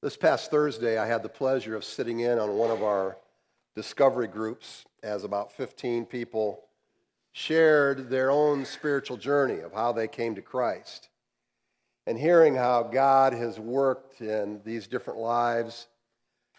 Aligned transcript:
This 0.00 0.16
past 0.16 0.52
Thursday, 0.52 0.96
I 0.96 1.06
had 1.06 1.24
the 1.24 1.28
pleasure 1.28 1.74
of 1.74 1.82
sitting 1.84 2.20
in 2.20 2.38
on 2.38 2.56
one 2.56 2.70
of 2.70 2.84
our 2.84 3.16
discovery 3.74 4.28
groups 4.28 4.84
as 5.02 5.24
about 5.24 5.50
15 5.50 6.06
people 6.06 6.62
shared 7.32 8.08
their 8.08 8.30
own 8.30 8.64
spiritual 8.64 9.16
journey 9.16 9.58
of 9.58 9.72
how 9.72 9.90
they 9.90 10.06
came 10.06 10.36
to 10.36 10.40
Christ. 10.40 11.08
And 12.06 12.16
hearing 12.16 12.54
how 12.54 12.84
God 12.84 13.32
has 13.32 13.58
worked 13.58 14.20
in 14.20 14.60
these 14.64 14.86
different 14.86 15.18
lives 15.18 15.88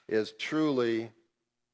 is 0.09 0.33
truly 0.33 1.09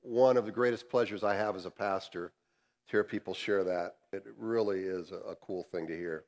one 0.04 0.38
of 0.38 0.46
the 0.46 0.52
greatest 0.52 0.88
pleasures 0.88 1.24
I 1.24 1.34
have 1.34 1.56
as 1.56 1.66
a 1.66 1.72
pastor 1.72 2.28
to 2.28 2.92
hear 2.92 3.04
people 3.04 3.34
share 3.34 3.64
that. 3.64 3.96
It 4.14 4.24
really 4.38 4.82
is 4.82 5.12
a, 5.12 5.36
cool 5.42 5.64
thing 5.64 5.88
to 5.88 5.98
hear. 5.98 6.26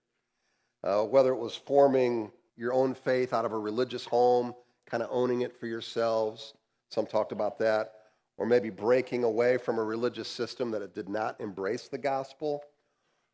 Uh, 0.83 1.03
whether 1.03 1.31
it 1.31 1.39
was 1.39 1.55
forming 1.55 2.31
your 2.55 2.73
own 2.73 2.95
faith 2.95 3.33
out 3.33 3.45
of 3.45 3.51
a 3.51 3.59
religious 3.59 4.03
home, 4.03 4.55
kind 4.89 5.03
of 5.03 5.09
owning 5.11 5.41
it 5.41 5.59
for 5.59 5.67
yourselves. 5.67 6.53
Some 6.89 7.05
talked 7.05 7.31
about 7.31 7.59
that. 7.59 7.93
Or 8.37 8.45
maybe 8.45 8.69
breaking 8.69 9.23
away 9.23 9.57
from 9.57 9.79
a 9.79 9.83
religious 9.83 10.27
system 10.27 10.71
that 10.71 10.81
it 10.81 10.93
did 10.93 11.09
not 11.09 11.39
embrace 11.41 11.87
the 11.87 11.97
gospel. 11.97 12.63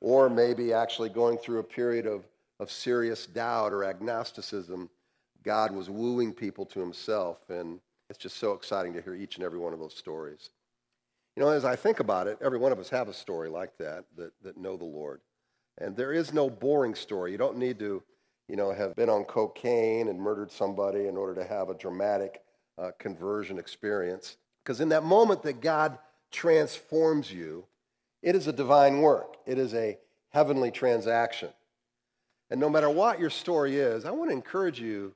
Or 0.02 0.30
maybe 0.30 0.74
actually 0.74 1.10
going 1.10 1.38
through 1.38 1.60
a 1.60 1.64
period 1.64 2.06
of, 2.06 2.26
of 2.60 2.72
serious 2.72 3.26
doubt 3.26 3.74
or 3.74 3.84
agnosticism. 3.84 4.90
God 5.44 5.72
was 5.72 5.90
wooing 5.90 6.34
people 6.34 6.66
to 6.68 6.80
himself. 6.80 7.50
And 7.50 7.80
it's 8.10 8.20
just 8.20 8.38
so 8.38 8.54
exciting 8.54 8.94
to 8.94 9.02
hear 9.02 9.16
each 9.16 9.36
and 9.36 9.46
every 9.46 9.60
one 9.60 9.74
of 9.74 9.80
those 9.80 9.96
stories. 9.96 10.50
You 11.36 11.44
know, 11.44 11.50
as 11.50 11.66
I 11.66 11.76
think 11.76 12.00
about 12.00 12.28
it, 12.28 12.38
every 12.42 12.60
one 12.60 12.72
of 12.72 12.80
us 12.80 12.90
have 12.90 13.08
a 13.08 13.14
story 13.14 13.50
like 13.50 13.78
that, 13.78 14.06
that, 14.18 14.32
that 14.44 14.58
know 14.58 14.78
the 14.78 14.86
Lord. 14.86 15.22
And 15.80 15.96
there 15.96 16.14
is 16.14 16.32
no 16.32 16.50
boring 16.50 16.94
story. 16.94 17.32
You 17.32 17.38
don't 17.38 17.58
need 17.58 17.80
to 17.80 18.04
you 18.48 18.56
know, 18.56 18.74
have 18.74 18.96
been 18.96 19.10
on 19.10 19.24
cocaine 19.24 20.08
and 20.08 20.20
murdered 20.20 20.52
somebody 20.52 21.08
in 21.08 21.18
order 21.18 21.34
to 21.36 21.46
have 21.46 21.70
a 21.70 21.74
dramatic 21.74 22.42
uh, 22.78 22.92
conversion 23.00 23.58
experience. 23.58 24.38
Because 24.64 24.82
in 24.82 24.90
that 24.90 25.04
moment 25.04 25.44
that 25.44 25.62
God 25.62 25.98
transforms 26.32 27.32
you, 27.32 27.66
it 28.22 28.36
is 28.36 28.48
a 28.48 28.54
divine 28.54 29.00
work, 29.00 29.38
it 29.46 29.58
is 29.58 29.74
a 29.74 29.98
heavenly 30.30 30.72
transaction. 30.72 31.50
And 32.50 32.60
no 32.60 32.70
matter 32.70 32.90
what 32.90 33.20
your 33.20 33.30
story 33.30 33.78
is, 33.78 34.06
I 34.06 34.12
want 34.12 34.30
to 34.30 34.36
encourage 34.36 34.80
you 34.80 35.14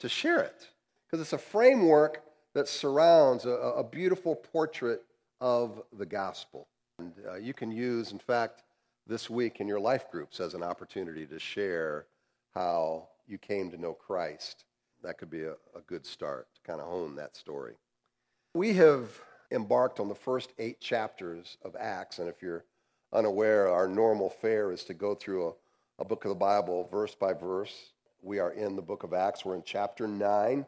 to 0.00 0.08
share 0.08 0.40
it 0.40 0.68
because 1.06 1.20
it's 1.20 1.32
a 1.32 1.38
framework 1.38 2.22
that 2.54 2.68
surrounds 2.68 3.46
a, 3.46 3.50
a 3.50 3.84
beautiful 3.84 4.34
portrait 4.34 5.02
of 5.40 5.82
the 5.96 6.06
gospel. 6.06 6.68
And 6.98 7.12
uh, 7.28 7.36
you 7.36 7.54
can 7.54 7.70
use, 7.70 8.12
in 8.12 8.18
fact, 8.18 8.62
this 9.06 9.30
week 9.30 9.60
in 9.60 9.68
your 9.68 9.80
life 9.80 10.10
groups 10.10 10.40
as 10.40 10.54
an 10.54 10.62
opportunity 10.62 11.26
to 11.26 11.38
share 11.38 12.06
how 12.54 13.08
you 13.26 13.38
came 13.38 13.70
to 13.70 13.80
know 13.80 13.92
Christ. 13.92 14.64
That 15.02 15.18
could 15.18 15.30
be 15.30 15.44
a, 15.44 15.52
a 15.52 15.80
good 15.86 16.04
start 16.04 16.48
to 16.54 16.60
kind 16.62 16.80
of 16.80 16.86
hone 16.86 17.14
that 17.16 17.36
story. 17.36 17.74
We 18.54 18.74
have 18.74 19.08
embarked 19.50 20.00
on 20.00 20.08
the 20.08 20.14
first 20.14 20.52
eight 20.58 20.80
chapters 20.80 21.56
of 21.62 21.76
Acts, 21.78 22.18
and 22.18 22.28
if 22.28 22.42
you're 22.42 22.64
unaware, 23.12 23.68
our 23.68 23.88
normal 23.88 24.30
fare 24.30 24.72
is 24.72 24.84
to 24.84 24.94
go 24.94 25.14
through 25.14 25.48
a, 25.48 25.52
a 26.00 26.04
book 26.04 26.24
of 26.24 26.30
the 26.30 26.34
Bible 26.34 26.88
verse 26.90 27.14
by 27.14 27.32
verse. 27.32 27.92
We 28.22 28.38
are 28.38 28.50
in 28.52 28.76
the 28.76 28.82
book 28.82 29.04
of 29.04 29.14
Acts, 29.14 29.44
we're 29.44 29.54
in 29.54 29.62
chapter 29.64 30.08
9, 30.08 30.66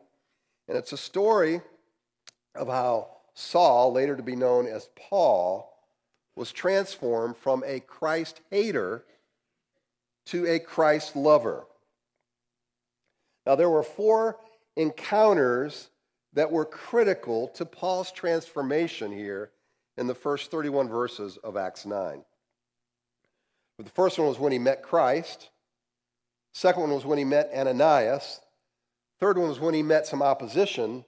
and 0.69 0.79
it's 0.79 0.93
a 0.93 0.97
story 0.97 1.61
of 2.55 2.69
how 2.69 3.09
Saul, 3.35 3.93
later 3.93 4.17
to 4.17 4.23
be 4.23 4.37
known 4.37 4.67
as 4.67 4.89
Paul, 4.97 5.73
was 6.37 6.53
transformed 6.53 7.37
from 7.37 7.65
a 7.67 7.81
Christ 7.81 8.41
hater 8.51 9.05
to 10.27 10.47
a 10.47 10.59
Christ 10.59 11.17
lover. 11.17 11.65
Now, 13.51 13.57
there 13.57 13.69
were 13.69 13.83
four 13.83 14.39
encounters 14.77 15.91
that 16.35 16.53
were 16.53 16.65
critical 16.65 17.49
to 17.57 17.67
Paul's 17.67 18.13
transformation 18.13 19.11
here 19.11 19.51
in 19.97 20.07
the 20.07 20.15
first 20.15 20.53
31 20.53 20.89
verses 20.89 21.37
of 21.37 21.57
Acts 21.57 21.85
9. 21.85 22.23
But 23.77 23.87
the 23.87 23.93
first 23.93 24.21
one 24.21 24.29
was 24.29 24.39
when 24.39 24.53
he 24.53 24.61
met 24.61 24.85
Christ. 24.85 25.51
Second 26.53 26.83
one 26.83 26.93
was 26.93 27.05
when 27.05 27.19
he 27.19 27.25
met 27.25 27.51
Ananias. 27.53 28.41
Third 29.19 29.37
one 29.37 29.49
was 29.49 29.59
when 29.59 29.75
he 29.75 29.83
met 29.83 30.07
some 30.07 30.23
opposition. 30.23 31.05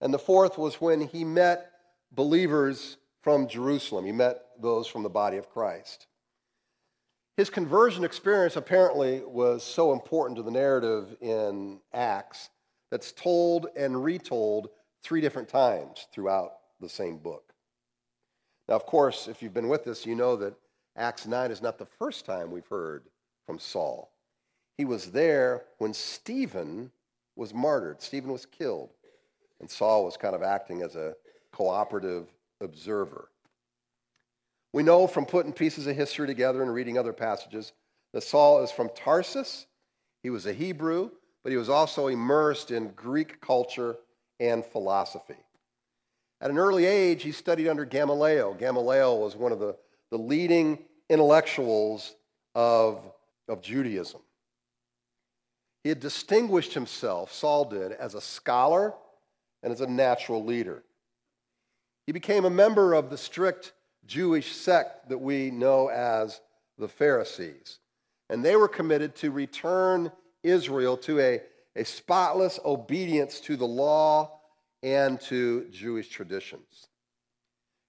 And 0.00 0.12
the 0.12 0.18
fourth 0.18 0.58
was 0.58 0.80
when 0.80 1.00
he 1.00 1.22
met 1.22 1.70
believers 2.10 2.96
from 3.22 3.46
Jerusalem. 3.46 4.04
He 4.04 4.10
met 4.10 4.42
those 4.60 4.88
from 4.88 5.04
the 5.04 5.08
body 5.08 5.36
of 5.36 5.48
Christ. 5.48 6.08
His 7.36 7.50
conversion 7.50 8.04
experience 8.04 8.54
apparently 8.54 9.20
was 9.26 9.64
so 9.64 9.92
important 9.92 10.36
to 10.36 10.42
the 10.42 10.52
narrative 10.52 11.16
in 11.20 11.80
Acts 11.92 12.50
that's 12.92 13.10
told 13.10 13.66
and 13.76 14.04
retold 14.04 14.68
three 15.02 15.20
different 15.20 15.48
times 15.48 16.06
throughout 16.12 16.52
the 16.80 16.88
same 16.88 17.18
book. 17.18 17.52
Now, 18.68 18.76
of 18.76 18.86
course, 18.86 19.26
if 19.26 19.42
you've 19.42 19.52
been 19.52 19.68
with 19.68 19.88
us, 19.88 20.06
you 20.06 20.14
know 20.14 20.36
that 20.36 20.54
Acts 20.96 21.26
9 21.26 21.50
is 21.50 21.60
not 21.60 21.76
the 21.76 21.86
first 21.98 22.24
time 22.24 22.52
we've 22.52 22.68
heard 22.68 23.04
from 23.46 23.58
Saul. 23.58 24.12
He 24.78 24.84
was 24.84 25.10
there 25.10 25.64
when 25.78 25.92
Stephen 25.92 26.92
was 27.34 27.52
martyred, 27.52 28.00
Stephen 28.00 28.30
was 28.30 28.46
killed, 28.46 28.90
and 29.60 29.68
Saul 29.68 30.04
was 30.04 30.16
kind 30.16 30.36
of 30.36 30.42
acting 30.42 30.82
as 30.82 30.94
a 30.94 31.14
cooperative 31.52 32.28
observer. 32.60 33.28
We 34.74 34.82
know 34.82 35.06
from 35.06 35.24
putting 35.24 35.52
pieces 35.52 35.86
of 35.86 35.94
history 35.94 36.26
together 36.26 36.60
and 36.60 36.74
reading 36.74 36.98
other 36.98 37.12
passages 37.12 37.72
that 38.12 38.24
Saul 38.24 38.64
is 38.64 38.72
from 38.72 38.90
Tarsus. 38.92 39.66
He 40.24 40.30
was 40.30 40.46
a 40.46 40.52
Hebrew, 40.52 41.10
but 41.44 41.52
he 41.52 41.56
was 41.56 41.68
also 41.68 42.08
immersed 42.08 42.72
in 42.72 42.88
Greek 42.88 43.40
culture 43.40 43.94
and 44.40 44.64
philosophy. 44.64 45.36
At 46.40 46.50
an 46.50 46.58
early 46.58 46.86
age, 46.86 47.22
he 47.22 47.30
studied 47.30 47.68
under 47.68 47.84
Gamaliel. 47.84 48.54
Gamaliel 48.54 49.20
was 49.20 49.36
one 49.36 49.52
of 49.52 49.60
the, 49.60 49.76
the 50.10 50.18
leading 50.18 50.80
intellectuals 51.08 52.16
of, 52.56 53.00
of 53.48 53.62
Judaism. 53.62 54.22
He 55.84 55.88
had 55.88 56.00
distinguished 56.00 56.74
himself, 56.74 57.32
Saul 57.32 57.66
did, 57.66 57.92
as 57.92 58.16
a 58.16 58.20
scholar 58.20 58.92
and 59.62 59.72
as 59.72 59.80
a 59.80 59.86
natural 59.86 60.44
leader. 60.44 60.82
He 62.06 62.12
became 62.12 62.44
a 62.44 62.50
member 62.50 62.92
of 62.94 63.08
the 63.08 63.16
strict 63.16 63.72
Jewish 64.06 64.52
sect 64.52 65.08
that 65.08 65.18
we 65.18 65.50
know 65.50 65.88
as 65.88 66.40
the 66.78 66.88
Pharisees. 66.88 67.78
And 68.30 68.44
they 68.44 68.56
were 68.56 68.68
committed 68.68 69.14
to 69.16 69.30
return 69.30 70.10
Israel 70.42 70.96
to 70.98 71.20
a, 71.20 71.42
a 71.76 71.84
spotless 71.84 72.58
obedience 72.64 73.40
to 73.40 73.56
the 73.56 73.66
law 73.66 74.40
and 74.82 75.20
to 75.22 75.66
Jewish 75.70 76.08
traditions. 76.08 76.88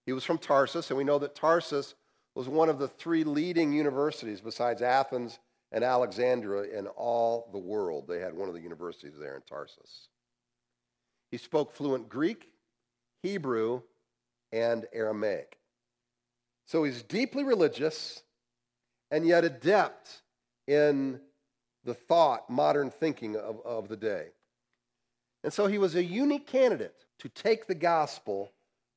He 0.06 0.14
was 0.14 0.24
from 0.24 0.38
Tarsus, 0.38 0.90
and 0.90 0.98
we 0.98 1.04
know 1.04 1.20
that 1.20 1.36
Tarsus 1.36 1.96
was 2.36 2.48
one 2.48 2.70
of 2.70 2.80
the 2.80 2.88
three 2.88 3.24
leading 3.24 3.74
universities 3.74 4.42
besides 4.42 4.82
Athens 4.82 5.40
and 5.72 5.84
Alexandria 5.84 6.78
in 6.78 6.88
all 6.88 7.50
the 7.52 7.58
world. 7.58 8.08
They 8.08 8.20
had 8.20 8.34
one 8.34 8.48
of 8.48 8.54
the 8.54 8.62
universities 8.62 9.16
there 9.20 9.36
in 9.36 9.42
Tarsus. 9.42 10.10
He 11.32 11.38
spoke 11.38 11.74
fluent 11.74 12.08
Greek, 12.08 12.50
Hebrew, 13.24 13.82
and 14.52 14.86
Aramaic. 14.94 15.58
So 16.66 16.84
he's 16.84 17.04
deeply 17.04 17.44
religious 17.44 18.24
and 19.12 19.26
yet 19.26 19.44
adept 19.44 20.22
in 20.68 21.20
the 21.84 21.94
thought, 21.94 22.50
modern 22.50 22.90
thinking 22.90 23.36
of, 23.36 23.62
of 23.64 23.88
the 23.88 23.98
day. 23.98 24.28
And 25.44 25.54
so 25.54 25.68
he 25.68 25.78
was 25.78 25.96
a 25.96 26.04
unique 26.04 26.48
candidate 26.48 27.06
to 27.20 27.30
take 27.30 27.68
the 27.68 27.76
gospel 27.76 28.52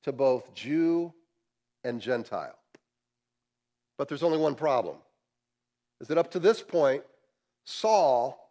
to 0.04 0.12
both 0.12 0.54
Jew 0.54 1.12
and 1.84 2.00
Gentile. 2.00 2.58
But 3.98 4.08
there's 4.08 4.22
only 4.22 4.38
one 4.38 4.54
problem 4.54 4.96
is 6.00 6.08
that 6.08 6.18
up 6.18 6.30
to 6.30 6.38
this 6.38 6.62
point, 6.62 7.02
Saul 7.64 8.48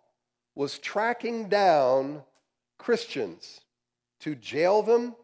was 0.54 0.80
tracking 0.80 1.48
down 1.48 2.24
Christians 2.78 3.62
to 4.20 4.36
jail 4.36 4.82
them 4.82 5.16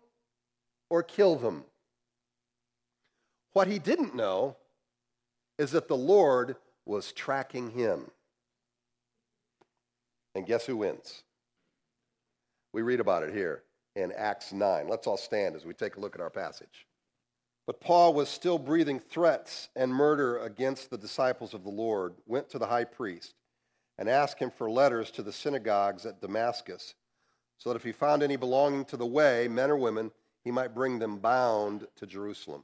or 0.89 1.03
kill 1.03 1.35
them. 1.35 1.65
What 3.53 3.67
he 3.67 3.79
didn't 3.79 4.15
know 4.15 4.57
is 5.57 5.71
that 5.71 5.88
the 5.88 5.97
Lord 5.97 6.55
was 6.85 7.11
tracking 7.11 7.69
him. 7.71 8.09
And 10.35 10.45
guess 10.45 10.65
who 10.65 10.77
wins? 10.77 11.23
We 12.73 12.81
read 12.81 13.00
about 13.00 13.23
it 13.23 13.33
here 13.33 13.63
in 13.95 14.11
Acts 14.11 14.51
9. 14.51 14.88
Let's 14.88 15.05
all 15.05 15.17
stand 15.17 15.55
as 15.55 15.65
we 15.65 15.73
take 15.73 15.95
a 15.95 16.00
look 16.00 16.15
at 16.15 16.21
our 16.21 16.31
passage. 16.31 16.88
But 17.67 17.79
Paul 17.79 18.13
was 18.13 18.27
still 18.27 18.57
breathing 18.57 19.00
threats 19.00 19.69
and 19.75 19.94
murder 19.94 20.39
against 20.39 20.89
the 20.89 20.97
disciples 20.97 21.53
of 21.53 21.63
the 21.63 21.69
Lord, 21.69 22.15
went 22.25 22.49
to 22.49 22.59
the 22.59 22.65
high 22.65 22.83
priest 22.83 23.35
and 23.97 24.09
asked 24.09 24.39
him 24.39 24.49
for 24.49 24.69
letters 24.69 25.11
to 25.11 25.23
the 25.23 25.31
synagogues 25.31 26.06
at 26.06 26.19
Damascus, 26.19 26.95
so 27.59 27.69
that 27.69 27.75
if 27.75 27.83
he 27.83 27.91
found 27.91 28.23
any 28.23 28.35
belonging 28.35 28.83
to 28.85 28.97
the 28.97 29.06
way, 29.06 29.47
men 29.47 29.69
or 29.69 29.77
women, 29.77 30.11
he 30.44 30.51
might 30.51 30.73
bring 30.73 30.99
them 30.99 31.19
bound 31.19 31.88
to 31.95 32.07
Jerusalem. 32.07 32.63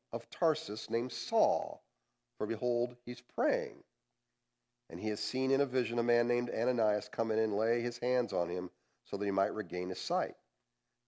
of 0.13 0.29
Tarsus 0.29 0.89
named 0.89 1.11
Saul, 1.11 1.83
for 2.37 2.45
behold, 2.45 2.95
he's 3.05 3.21
praying. 3.21 3.83
And 4.89 4.99
he 4.99 5.09
has 5.09 5.19
seen 5.19 5.51
in 5.51 5.61
a 5.61 5.65
vision 5.65 5.99
a 5.99 6.03
man 6.03 6.27
named 6.27 6.49
Ananias 6.49 7.09
come 7.09 7.31
in 7.31 7.39
and 7.39 7.55
lay 7.55 7.81
his 7.81 7.97
hands 7.97 8.33
on 8.33 8.49
him 8.49 8.69
so 9.05 9.17
that 9.17 9.25
he 9.25 9.31
might 9.31 9.53
regain 9.53 9.89
his 9.89 10.01
sight. 10.01 10.35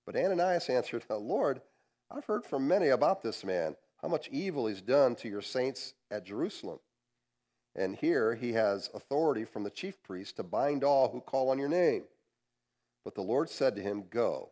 But 0.05 0.15
Ananias 0.15 0.69
answered, 0.69 1.03
Lord, 1.09 1.61
I've 2.09 2.25
heard 2.25 2.45
from 2.45 2.67
many 2.67 2.89
about 2.89 3.21
this 3.21 3.43
man, 3.43 3.75
how 4.01 4.07
much 4.07 4.29
evil 4.29 4.67
he's 4.67 4.81
done 4.81 5.15
to 5.15 5.29
your 5.29 5.41
saints 5.41 5.93
at 6.11 6.25
Jerusalem. 6.25 6.79
And 7.75 7.95
here 7.95 8.35
he 8.35 8.53
has 8.53 8.89
authority 8.93 9.45
from 9.45 9.63
the 9.63 9.69
chief 9.69 10.01
priest 10.03 10.35
to 10.37 10.43
bind 10.43 10.83
all 10.83 11.09
who 11.09 11.21
call 11.21 11.49
on 11.49 11.57
your 11.57 11.69
name. 11.69 12.03
But 13.03 13.15
the 13.15 13.21
Lord 13.21 13.49
said 13.49 13.75
to 13.75 13.81
him, 13.81 14.05
Go, 14.09 14.51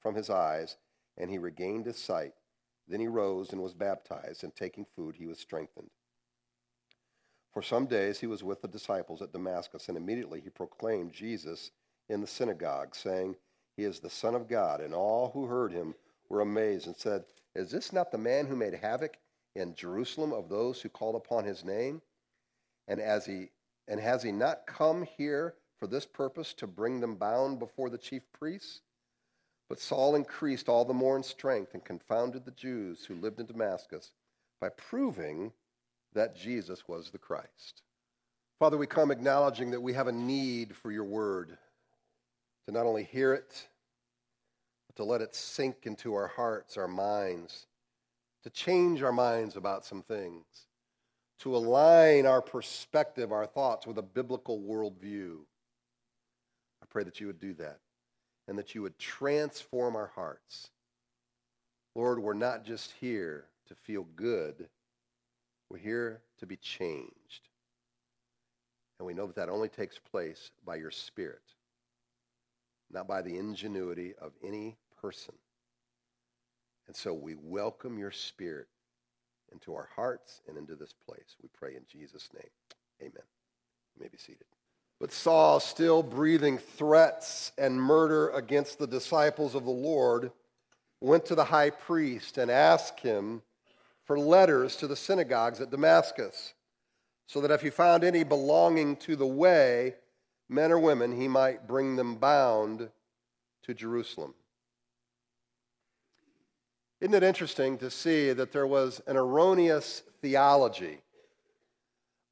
from 0.00 0.14
his 0.14 0.30
eyes, 0.30 0.76
and 1.16 1.30
he 1.30 1.38
regained 1.38 1.86
his 1.86 1.98
sight. 1.98 2.32
Then 2.88 3.00
he 3.00 3.06
rose 3.06 3.52
and 3.52 3.62
was 3.62 3.74
baptized, 3.74 4.42
and 4.42 4.54
taking 4.54 4.86
food, 4.96 5.16
he 5.16 5.26
was 5.26 5.38
strengthened. 5.38 5.90
For 7.52 7.62
some 7.62 7.86
days 7.86 8.20
he 8.20 8.26
was 8.26 8.44
with 8.44 8.62
the 8.62 8.68
disciples 8.68 9.22
at 9.22 9.32
Damascus, 9.32 9.88
and 9.88 9.96
immediately 9.96 10.40
he 10.40 10.50
proclaimed 10.50 11.12
Jesus 11.12 11.70
in 12.08 12.20
the 12.20 12.26
synagogue, 12.26 12.94
saying, 12.94 13.36
He 13.76 13.84
is 13.84 14.00
the 14.00 14.10
Son 14.10 14.34
of 14.34 14.48
God. 14.48 14.80
And 14.80 14.94
all 14.94 15.30
who 15.30 15.46
heard 15.46 15.72
him 15.72 15.94
were 16.28 16.40
amazed 16.40 16.86
and 16.86 16.96
said, 16.96 17.24
Is 17.54 17.70
this 17.70 17.92
not 17.92 18.12
the 18.12 18.18
man 18.18 18.46
who 18.46 18.56
made 18.56 18.74
havoc 18.74 19.18
in 19.54 19.74
Jerusalem 19.74 20.32
of 20.32 20.48
those 20.48 20.80
who 20.80 20.88
called 20.88 21.16
upon 21.16 21.44
his 21.44 21.64
name? 21.64 22.02
And 22.88 23.00
as 23.00 23.26
he 23.26 23.50
and 23.88 24.00
has 24.00 24.22
he 24.22 24.30
not 24.30 24.66
come 24.66 25.02
here 25.02 25.54
for 25.78 25.88
this 25.88 26.06
purpose 26.06 26.54
to 26.54 26.66
bring 26.68 27.00
them 27.00 27.16
bound 27.16 27.58
before 27.58 27.90
the 27.90 27.98
chief 27.98 28.22
priests? 28.32 28.82
But 29.70 29.78
Saul 29.78 30.16
increased 30.16 30.68
all 30.68 30.84
the 30.84 30.92
more 30.92 31.16
in 31.16 31.22
strength 31.22 31.74
and 31.74 31.84
confounded 31.84 32.44
the 32.44 32.50
Jews 32.50 33.04
who 33.04 33.14
lived 33.14 33.38
in 33.38 33.46
Damascus 33.46 34.10
by 34.60 34.68
proving 34.70 35.52
that 36.12 36.36
Jesus 36.36 36.88
was 36.88 37.10
the 37.10 37.18
Christ. 37.18 37.82
Father, 38.58 38.76
we 38.76 38.88
come 38.88 39.12
acknowledging 39.12 39.70
that 39.70 39.80
we 39.80 39.92
have 39.92 40.08
a 40.08 40.12
need 40.12 40.74
for 40.74 40.90
your 40.90 41.04
word, 41.04 41.56
to 42.66 42.72
not 42.72 42.84
only 42.84 43.04
hear 43.04 43.32
it, 43.32 43.68
but 44.88 44.96
to 44.96 45.04
let 45.04 45.20
it 45.20 45.36
sink 45.36 45.76
into 45.84 46.14
our 46.14 46.26
hearts, 46.26 46.76
our 46.76 46.88
minds, 46.88 47.68
to 48.42 48.50
change 48.50 49.04
our 49.04 49.12
minds 49.12 49.54
about 49.54 49.86
some 49.86 50.02
things, 50.02 50.44
to 51.38 51.54
align 51.54 52.26
our 52.26 52.42
perspective, 52.42 53.30
our 53.30 53.46
thoughts 53.46 53.86
with 53.86 53.98
a 53.98 54.02
biblical 54.02 54.58
worldview. 54.58 55.36
I 56.82 56.86
pray 56.88 57.04
that 57.04 57.20
you 57.20 57.28
would 57.28 57.38
do 57.38 57.54
that 57.54 57.78
and 58.50 58.58
that 58.58 58.74
you 58.74 58.82
would 58.82 58.98
transform 58.98 59.96
our 59.96 60.12
hearts. 60.14 60.68
Lord, 61.94 62.18
we're 62.18 62.34
not 62.34 62.64
just 62.64 62.92
here 63.00 63.46
to 63.68 63.74
feel 63.74 64.06
good 64.14 64.68
we're 65.70 65.78
here 65.78 66.20
to 66.38 66.46
be 66.46 66.56
changed. 66.56 67.48
And 68.98 69.06
we 69.06 69.14
know 69.14 69.26
that 69.26 69.36
that 69.36 69.48
only 69.48 69.68
takes 69.68 69.98
place 69.98 70.50
by 70.66 70.76
your 70.76 70.90
Spirit, 70.90 71.40
not 72.90 73.08
by 73.08 73.22
the 73.22 73.38
ingenuity 73.38 74.12
of 74.20 74.32
any 74.44 74.76
person. 75.00 75.34
And 76.86 76.94
so 76.94 77.14
we 77.14 77.36
welcome 77.36 77.98
your 77.98 78.10
Spirit 78.10 78.66
into 79.52 79.74
our 79.74 79.88
hearts 79.94 80.42
and 80.48 80.58
into 80.58 80.74
this 80.74 80.92
place. 80.92 81.36
We 81.40 81.48
pray 81.54 81.76
in 81.76 81.82
Jesus' 81.90 82.28
name. 82.34 82.50
Amen. 83.00 83.24
You 83.94 84.02
may 84.02 84.08
be 84.08 84.18
seated. 84.18 84.46
But 85.00 85.12
Saul, 85.12 85.60
still 85.60 86.02
breathing 86.02 86.58
threats 86.58 87.52
and 87.56 87.80
murder 87.80 88.28
against 88.30 88.78
the 88.78 88.86
disciples 88.86 89.54
of 89.54 89.64
the 89.64 89.70
Lord, 89.70 90.30
went 91.00 91.24
to 91.26 91.34
the 91.34 91.46
high 91.46 91.70
priest 91.70 92.36
and 92.36 92.50
asked 92.50 93.00
him 93.00 93.40
for 94.04 94.18
letters 94.18 94.76
to 94.76 94.86
the 94.86 94.96
synagogues 94.96 95.60
at 95.60 95.70
Damascus, 95.70 96.52
so 97.26 97.40
that 97.40 97.50
if 97.50 97.62
he 97.62 97.70
found 97.70 98.04
any 98.04 98.24
belonging 98.24 98.96
to 98.96 99.16
the 99.16 99.26
way, 99.26 99.94
men 100.50 100.70
or 100.70 100.78
women, 100.78 101.18
he 101.18 101.28
might 101.28 101.66
bring 101.66 101.96
them 101.96 102.16
bound 102.16 102.90
to 103.62 103.72
Jerusalem. 103.72 104.34
Isn't 107.00 107.14
it 107.14 107.22
interesting 107.22 107.78
to 107.78 107.90
see 107.90 108.34
that 108.34 108.52
there 108.52 108.66
was 108.66 109.00
an 109.06 109.16
erroneous 109.16 110.02
theology, 110.20 110.98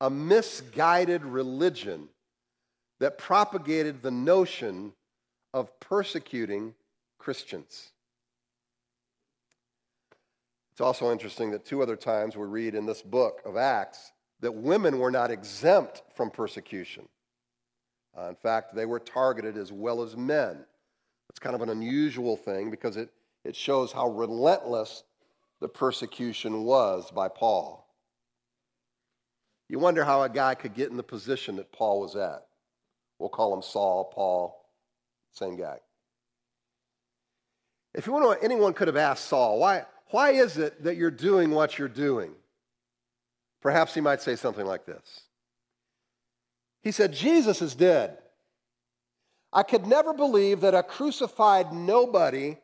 a 0.02 0.10
misguided 0.10 1.25
religion 1.25 2.10
that 3.00 3.19
propagated 3.19 4.02
the 4.02 4.11
notion 4.11 4.93
of 5.55 5.78
persecuting 5.81 6.75
Christians? 7.19 7.93
It's 10.73 10.81
also 10.81 11.11
interesting 11.11 11.50
that 11.50 11.64
two 11.64 11.83
other 11.83 11.97
times 11.97 12.37
we 12.37 12.47
read 12.47 12.75
in 12.75 12.87
this 12.87 13.02
book 13.02 13.40
of 13.45 13.57
Acts 13.57 14.12
that 14.40 14.52
women 14.52 14.99
were 14.99 15.11
not 15.11 15.31
exempt 15.31 16.02
from 16.14 16.31
persecution. 16.31 17.09
Uh, 18.17 18.28
in 18.28 18.37
fact, 18.37 18.75
they 18.75 18.87
were 18.87 19.00
targeted 19.00 19.57
as 19.57 19.73
well 19.73 20.02
as 20.02 20.17
men. 20.17 20.64
It's 21.31 21.38
kind 21.38 21.55
of 21.55 21.62
an 21.62 21.69
unusual 21.69 22.37
thing 22.37 22.71
because 22.71 22.97
it, 22.97 23.11
it 23.45 23.55
shows 23.55 23.93
how 23.93 24.11
relentless 24.11 25.05
the 25.61 25.69
persecution 25.69 26.64
was 26.64 27.11
by 27.11 27.28
Paul. 27.28 27.87
You 29.69 29.78
wonder 29.78 30.05
how 30.05 30.23
a 30.23 30.28
guy 30.28 30.55
could 30.55 30.75
get 30.75 30.90
in 30.90 30.97
the 30.97 31.02
position 31.02 31.57
that 31.57 31.73
Paul 31.73 32.00
was 32.00 32.17
at. 32.17 32.47
We'll 33.18 33.28
call 33.28 33.54
him 33.54 33.62
Saul, 33.62 34.04
Paul, 34.14 34.64
same 35.32 35.56
guy. 35.56 35.78
If 37.94 38.06
you 38.06 38.12
want 38.12 38.38
to, 38.38 38.44
anyone 38.44 38.75
could 38.75 38.88
have 38.88 38.96
asked 38.96 39.26
Saul, 39.26 39.58
why, 39.58 39.84
why 40.10 40.30
is 40.30 40.56
it 40.58 40.84
that 40.84 40.96
you're 40.96 41.10
doing 41.10 41.50
what 41.50 41.78
you're 41.78 41.88
doing? 41.88 42.32
Perhaps 43.60 43.94
he 43.94 44.00
might 44.00 44.22
say 44.22 44.37
something 44.37 44.66
like 44.66 44.87
this 44.87 45.22
He 46.82 46.92
said, 46.92 47.12
Jesus 47.12 47.60
is 47.60 47.75
dead. 47.75 48.18
I 49.52 49.62
could 49.62 49.87
never 49.87 50.12
believe 50.12 50.60
that 50.60 50.75
a 50.75 50.82
crucified 50.82 51.72
nobody 51.72 52.58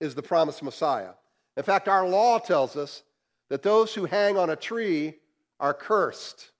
is 0.00 0.14
the 0.14 0.22
promised 0.22 0.62
Messiah. 0.62 1.12
In 1.56 1.62
fact, 1.62 1.88
our 1.88 2.06
law 2.06 2.38
tells 2.38 2.76
us 2.76 3.02
that 3.48 3.62
those 3.62 3.94
who 3.94 4.04
hang 4.04 4.36
on 4.36 4.50
a 4.50 4.56
tree 4.56 5.14
are 5.60 5.72
cursed. 5.72 6.50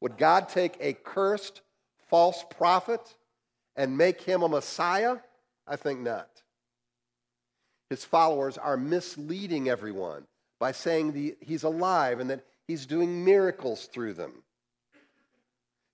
Would 0.00 0.18
God 0.18 0.48
take 0.48 0.76
a 0.80 0.92
cursed 0.92 1.60
false 2.08 2.44
prophet 2.56 3.00
and 3.76 3.96
make 3.96 4.20
him 4.20 4.42
a 4.42 4.48
Messiah? 4.48 5.16
I 5.66 5.76
think 5.76 6.00
not 6.00 6.28
his 7.94 8.04
followers 8.04 8.58
are 8.58 8.76
misleading 8.76 9.68
everyone 9.68 10.26
by 10.58 10.72
saying 10.72 11.12
the, 11.12 11.36
he's 11.40 11.62
alive 11.62 12.18
and 12.18 12.28
that 12.30 12.44
he's 12.66 12.86
doing 12.86 13.24
miracles 13.24 13.86
through 13.86 14.14
them. 14.14 14.42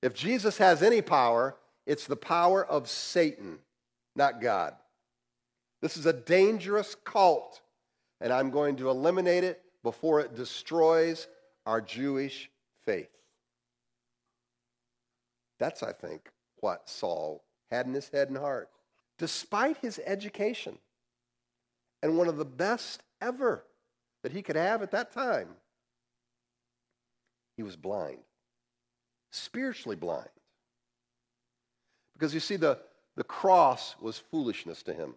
If 0.03 0.15
Jesus 0.15 0.57
has 0.57 0.83
any 0.83 1.03
power, 1.03 1.57
it's 1.87 2.07
the 2.07 2.17
power 2.17 2.65
of 2.65 2.89
Satan, 2.89 3.59
not 4.17 4.41
God. 4.41 4.75
This 5.83 5.99
is 5.99 6.07
a 6.07 6.13
dangerous 6.15 6.97
cult, 7.05 7.61
and 8.21 8.33
I'm 8.33 8.51
going 8.51 8.77
to 8.77 8.89
eliminate 8.89 9.45
it 9.45 9.63
before 9.83 10.21
it 10.21 10.35
destroys 10.35 11.27
our 11.67 11.83
Jewish 11.83 12.51
faith. 12.87 13.11
That's, 15.61 15.83
I 15.83 15.93
think, 15.93 16.31
what 16.61 16.89
Saul 16.89 17.45
had 17.71 17.87
in 17.87 17.95
his 17.95 18.09
head 18.09 18.29
and 18.29 18.39
heart. 18.39 18.71
Despite 19.19 19.77
his 19.77 20.01
education, 20.05 20.79
and 22.03 22.17
one 22.17 22.29
of 22.29 22.39
the 22.39 22.47
best 22.47 23.03
ever 23.21 23.65
that 24.23 24.33
he 24.33 24.43
could 24.43 24.57
have 24.57 24.83
at 24.83 24.91
that 24.93 25.13
time, 25.13 25.49
he 27.59 27.63
was 27.63 27.77
blind, 27.77 28.19
spiritually 29.31 29.97
blind. 29.97 30.31
Because 32.15 32.33
you 32.33 32.41
see, 32.41 32.57
the, 32.57 32.79
the 33.17 33.25
cross 33.25 33.97
was 34.01 34.19
foolishness 34.19 34.83
to 34.85 34.95
him. 34.95 35.15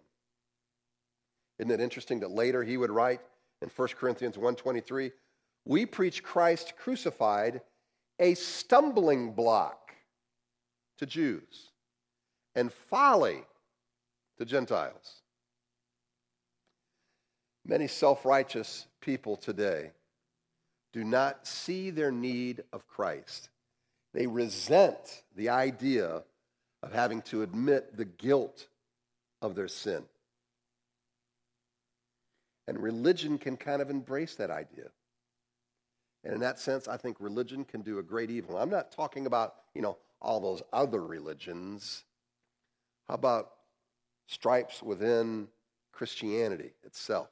Isn't 1.58 1.70
it 1.70 1.80
interesting 1.80 2.20
that 2.20 2.30
later 2.30 2.62
he 2.62 2.76
would 2.76 2.90
write 2.90 3.20
in 3.62 3.70
1 3.74 3.88
Corinthians 3.98 4.36
1.23, 4.36 5.10
we 5.64 5.86
preach 5.86 6.22
Christ 6.22 6.74
crucified, 6.76 7.62
a 8.18 8.34
stumbling 8.34 9.32
block 9.32 9.83
to 10.98 11.06
Jews 11.06 11.70
and 12.54 12.72
folly 12.72 13.42
to 14.38 14.44
Gentiles. 14.44 15.22
Many 17.66 17.86
self 17.86 18.24
righteous 18.24 18.86
people 19.00 19.36
today 19.36 19.92
do 20.92 21.02
not 21.04 21.46
see 21.46 21.90
their 21.90 22.12
need 22.12 22.62
of 22.72 22.86
Christ. 22.86 23.48
They 24.12 24.26
resent 24.26 25.22
the 25.34 25.48
idea 25.48 26.22
of 26.82 26.92
having 26.92 27.22
to 27.22 27.42
admit 27.42 27.96
the 27.96 28.04
guilt 28.04 28.68
of 29.42 29.54
their 29.54 29.68
sin. 29.68 30.04
And 32.68 32.78
religion 32.78 33.38
can 33.38 33.56
kind 33.56 33.82
of 33.82 33.90
embrace 33.90 34.36
that 34.36 34.50
idea. 34.50 34.90
And 36.22 36.34
in 36.34 36.40
that 36.40 36.58
sense, 36.58 36.88
I 36.88 36.96
think 36.96 37.16
religion 37.20 37.64
can 37.64 37.82
do 37.82 37.98
a 37.98 38.02
great 38.02 38.30
evil. 38.30 38.56
I'm 38.56 38.70
not 38.70 38.92
talking 38.92 39.26
about, 39.26 39.54
you 39.74 39.82
know, 39.82 39.98
all 40.20 40.40
those 40.40 40.62
other 40.72 41.04
religions. 41.04 42.04
How 43.08 43.14
about 43.14 43.50
stripes 44.26 44.82
within 44.82 45.48
Christianity 45.92 46.72
itself? 46.84 47.28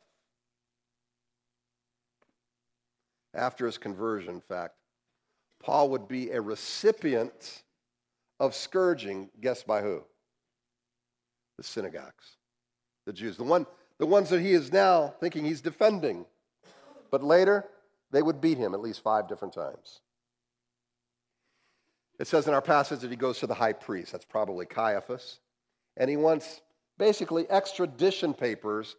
After 3.34 3.64
his 3.64 3.78
conversion, 3.78 4.34
in 4.34 4.40
fact, 4.42 4.74
Paul 5.62 5.90
would 5.90 6.06
be 6.06 6.30
a 6.30 6.40
recipient 6.40 7.62
of 8.38 8.54
scourging, 8.54 9.30
guess 9.40 9.62
by 9.62 9.80
who? 9.80 10.02
The 11.56 11.64
synagogues, 11.64 12.36
the 13.06 13.12
Jews, 13.12 13.36
the, 13.36 13.44
one, 13.44 13.66
the 13.98 14.06
ones 14.06 14.28
that 14.30 14.40
he 14.40 14.52
is 14.52 14.72
now 14.72 15.14
thinking 15.20 15.44
he's 15.44 15.60
defending. 15.60 16.26
But 17.10 17.22
later, 17.22 17.68
they 18.10 18.20
would 18.20 18.40
beat 18.40 18.58
him 18.58 18.74
at 18.74 18.80
least 18.80 19.02
five 19.02 19.28
different 19.28 19.54
times. 19.54 20.01
It 22.22 22.28
says 22.28 22.46
in 22.46 22.54
our 22.54 22.62
passage 22.62 23.00
that 23.00 23.10
he 23.10 23.16
goes 23.16 23.40
to 23.40 23.48
the 23.48 23.54
high 23.54 23.72
priest, 23.72 24.12
that's 24.12 24.24
probably 24.24 24.64
Caiaphas, 24.64 25.40
and 25.96 26.08
he 26.08 26.16
wants 26.16 26.60
basically 26.96 27.50
extradition 27.50 28.32
papers 28.32 28.94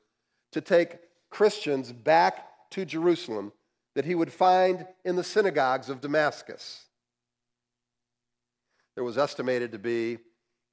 to 0.52 0.60
take 0.60 1.00
Christians 1.30 1.94
back 1.94 2.50
to 2.72 2.84
Jerusalem 2.84 3.54
that 3.96 4.04
he 4.04 4.14
would 4.14 4.34
find 4.34 4.86
in 5.06 5.16
the 5.16 5.24
synagogues 5.24 5.88
of 5.88 6.02
Damascus. 6.02 6.84
There 8.96 9.06
was 9.06 9.18
estimated 9.18 9.72
to 9.72 9.80
be 9.80 10.18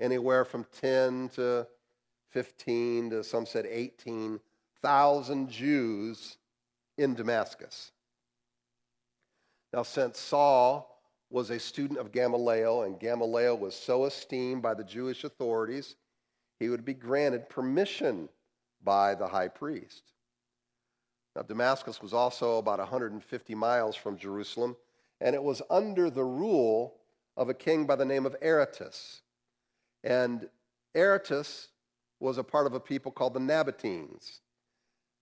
anywhere 0.00 0.44
from 0.44 0.66
10 0.80 1.28
to 1.36 1.68
15 2.30 3.10
to 3.10 3.22
some 3.22 3.46
said 3.46 3.64
18,000 3.64 5.48
Jews 5.48 6.36
in 6.98 7.14
Damascus. 7.14 7.92
Now, 9.72 9.84
since 9.84 10.18
Saul 10.18 10.89
was 11.30 11.50
a 11.50 11.58
student 11.58 11.98
of 11.98 12.12
Gamaliel, 12.12 12.82
and 12.82 12.98
Gamaliel 12.98 13.56
was 13.56 13.74
so 13.74 14.04
esteemed 14.04 14.62
by 14.62 14.74
the 14.74 14.84
Jewish 14.84 15.24
authorities, 15.24 15.94
he 16.58 16.68
would 16.68 16.84
be 16.84 16.94
granted 16.94 17.48
permission 17.48 18.28
by 18.82 19.14
the 19.14 19.28
high 19.28 19.48
priest. 19.48 20.02
Now, 21.36 21.42
Damascus 21.42 22.02
was 22.02 22.12
also 22.12 22.58
about 22.58 22.80
150 22.80 23.54
miles 23.54 23.94
from 23.94 24.18
Jerusalem, 24.18 24.76
and 25.20 25.34
it 25.34 25.42
was 25.42 25.62
under 25.70 26.10
the 26.10 26.24
rule 26.24 26.94
of 27.36 27.48
a 27.48 27.54
king 27.54 27.86
by 27.86 27.94
the 27.94 28.04
name 28.04 28.26
of 28.26 28.36
Aretas. 28.42 29.22
And 30.02 30.48
Aretas 30.96 31.68
was 32.18 32.38
a 32.38 32.44
part 32.44 32.66
of 32.66 32.74
a 32.74 32.80
people 32.80 33.12
called 33.12 33.34
the 33.34 33.40
Nabateans. 33.40 34.40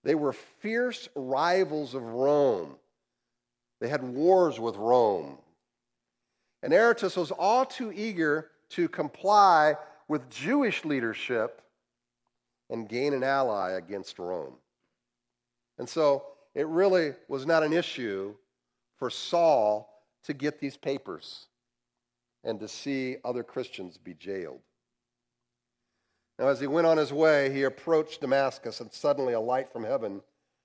They 0.03 0.15
were 0.15 0.33
fierce 0.33 1.07
rivals 1.15 1.93
of 1.93 2.03
Rome. 2.03 2.75
They 3.79 3.87
had 3.87 4.03
wars 4.03 4.59
with 4.59 4.75
Rome. 4.75 5.37
And 6.61 6.73
Aretas 6.73 7.15
was 7.15 7.31
all 7.31 7.65
too 7.65 7.91
eager 7.91 8.51
to 8.71 8.87
comply 8.89 9.75
with 10.07 10.29
Jewish 10.29 10.83
leadership 10.85 11.61
and 12.69 12.89
gain 12.89 13.13
an 13.13 13.23
ally 13.23 13.71
against 13.71 14.19
Rome. 14.19 14.55
And 15.77 15.87
so 15.87 16.25
it 16.53 16.67
really 16.67 17.13
was 17.27 17.45
not 17.45 17.63
an 17.63 17.73
issue 17.73 18.35
for 18.97 19.09
Saul 19.09 19.89
to 20.23 20.33
get 20.33 20.59
these 20.59 20.77
papers 20.77 21.47
and 22.43 22.59
to 22.59 22.67
see 22.67 23.17
other 23.23 23.43
Christians 23.43 23.97
be 23.97 24.13
jailed. 24.13 24.59
Now, 26.37 26.47
as 26.47 26.59
he 26.59 26.67
went 26.67 26.87
on 26.87 26.97
his 26.97 27.11
way, 27.11 27.51
he 27.53 27.63
approached 27.63 28.21
Damascus, 28.21 28.79
and 28.79 28.91
suddenly 28.93 29.33
a 29.33 29.39
light 29.39 29.69
from 29.71 29.83
heaven 29.83 30.21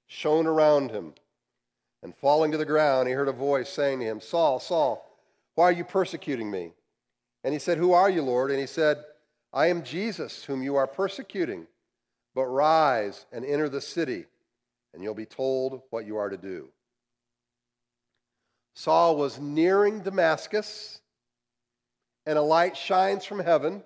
shone 0.07 0.47
around 0.47 0.91
him. 0.91 1.15
And 2.03 2.15
falling 2.15 2.53
to 2.53 2.59
the 2.59 2.65
ground, 2.65 3.09
he 3.09 3.15
heard 3.15 3.29
a 3.29 3.33
voice 3.33 3.69
saying 3.69 3.99
to 4.01 4.05
him, 4.05 4.21
Saul, 4.21 4.61
Saul, 4.61 5.14
why 5.55 5.65
are 5.65 5.73
you 5.73 5.85
persecuting 5.85 6.51
me? 6.51 6.73
And 7.45 7.53
he 7.53 7.61
said, 7.61 7.79
Who 7.79 7.93
are 7.93 8.11
you, 8.11 8.23
Lord? 8.23 8.51
And 8.51 8.61
he 8.61 8.67
said, 8.67 9.05
I 9.53 9.69
am 9.69 9.85
Jesus, 9.85 10.45
whom 10.45 10.63
you 10.63 10.77
are 10.77 10.87
persecuting. 10.87 11.67
But 12.35 12.47
rise 12.47 13.27
and 13.33 13.45
enter 13.45 13.69
the 13.69 13.81
city, 13.81 14.25
and 14.93 15.03
you'll 15.03 15.15
be 15.15 15.27
told 15.27 15.83
what 15.91 16.07
you 16.07 16.17
are 16.17 16.29
to 16.29 16.37
do. 16.37 16.71
Saul 18.75 19.17
was 19.17 19.39
nearing 19.39 20.01
Damascus, 20.01 21.01
and 22.27 22.37
a 22.37 22.43
light 22.43 22.77
shines 22.77 23.25
from 23.25 23.39
heaven. 23.39 23.85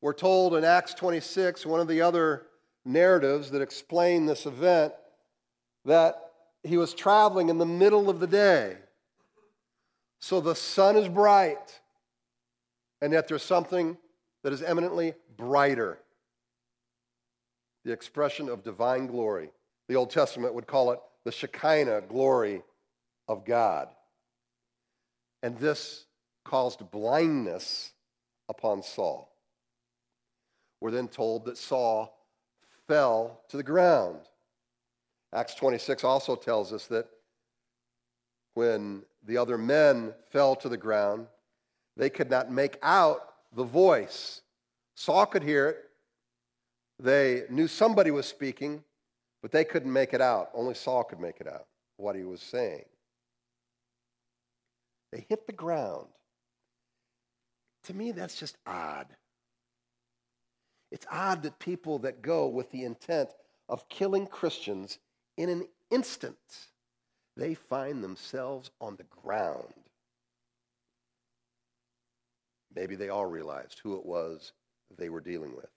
We're 0.00 0.14
told 0.14 0.54
in 0.54 0.64
Acts 0.64 0.94
26, 0.94 1.66
one 1.66 1.80
of 1.80 1.88
the 1.88 2.00
other 2.00 2.46
narratives 2.86 3.50
that 3.50 3.60
explain 3.60 4.24
this 4.24 4.46
event, 4.46 4.94
that 5.84 6.16
he 6.62 6.78
was 6.78 6.94
traveling 6.94 7.50
in 7.50 7.58
the 7.58 7.66
middle 7.66 8.08
of 8.08 8.18
the 8.18 8.26
day. 8.26 8.76
So 10.22 10.40
the 10.40 10.54
sun 10.54 10.96
is 10.96 11.08
bright, 11.08 11.80
and 13.00 13.12
yet 13.12 13.26
there's 13.26 13.42
something 13.42 13.98
that 14.44 14.52
is 14.52 14.62
eminently 14.62 15.14
brighter 15.36 15.98
the 17.84 17.90
expression 17.90 18.48
of 18.48 18.62
divine 18.62 19.08
glory. 19.08 19.50
The 19.88 19.96
Old 19.96 20.10
Testament 20.10 20.54
would 20.54 20.68
call 20.68 20.92
it 20.92 21.00
the 21.24 21.32
Shekinah 21.32 22.02
glory 22.02 22.62
of 23.26 23.44
God. 23.44 23.88
And 25.42 25.58
this 25.58 26.04
caused 26.44 26.88
blindness 26.92 27.90
upon 28.48 28.84
Saul. 28.84 29.28
We're 30.80 30.92
then 30.92 31.08
told 31.08 31.46
that 31.46 31.58
Saul 31.58 32.16
fell 32.86 33.40
to 33.48 33.56
the 33.56 33.64
ground. 33.64 34.20
Acts 35.34 35.56
26 35.56 36.04
also 36.04 36.36
tells 36.36 36.72
us 36.72 36.86
that 36.86 37.06
when 38.54 39.02
the 39.24 39.36
other 39.36 39.58
men 39.58 40.14
fell 40.30 40.56
to 40.56 40.68
the 40.68 40.76
ground, 40.76 41.26
they 41.96 42.10
could 42.10 42.30
not 42.30 42.50
make 42.50 42.78
out 42.82 43.20
the 43.54 43.64
voice. 43.64 44.40
Saul 44.94 45.26
could 45.26 45.42
hear 45.42 45.68
it. 45.68 45.76
They 46.98 47.44
knew 47.50 47.68
somebody 47.68 48.10
was 48.10 48.26
speaking, 48.26 48.84
but 49.42 49.50
they 49.50 49.64
couldn't 49.64 49.92
make 49.92 50.14
it 50.14 50.20
out. 50.20 50.50
Only 50.54 50.74
Saul 50.74 51.04
could 51.04 51.20
make 51.20 51.40
it 51.40 51.46
out, 51.46 51.66
what 51.96 52.16
he 52.16 52.22
was 52.22 52.40
saying. 52.40 52.84
They 55.12 55.26
hit 55.28 55.46
the 55.46 55.52
ground. 55.52 56.06
To 57.84 57.94
me, 57.94 58.12
that's 58.12 58.38
just 58.38 58.56
odd. 58.66 59.08
It's 60.90 61.06
odd 61.10 61.42
that 61.42 61.58
people 61.58 61.98
that 62.00 62.22
go 62.22 62.46
with 62.46 62.70
the 62.70 62.84
intent 62.84 63.30
of 63.68 63.88
killing 63.88 64.26
Christians 64.26 64.98
in 65.36 65.48
an 65.48 65.66
instant, 65.90 66.36
they 67.36 67.54
find 67.54 68.02
themselves 68.02 68.70
on 68.80 68.96
the 68.96 69.04
ground. 69.22 69.72
Maybe 72.74 72.96
they 72.96 73.08
all 73.08 73.26
realized 73.26 73.80
who 73.82 73.96
it 73.96 74.04
was 74.04 74.52
they 74.98 75.08
were 75.08 75.20
dealing 75.20 75.54
with. 75.56 75.68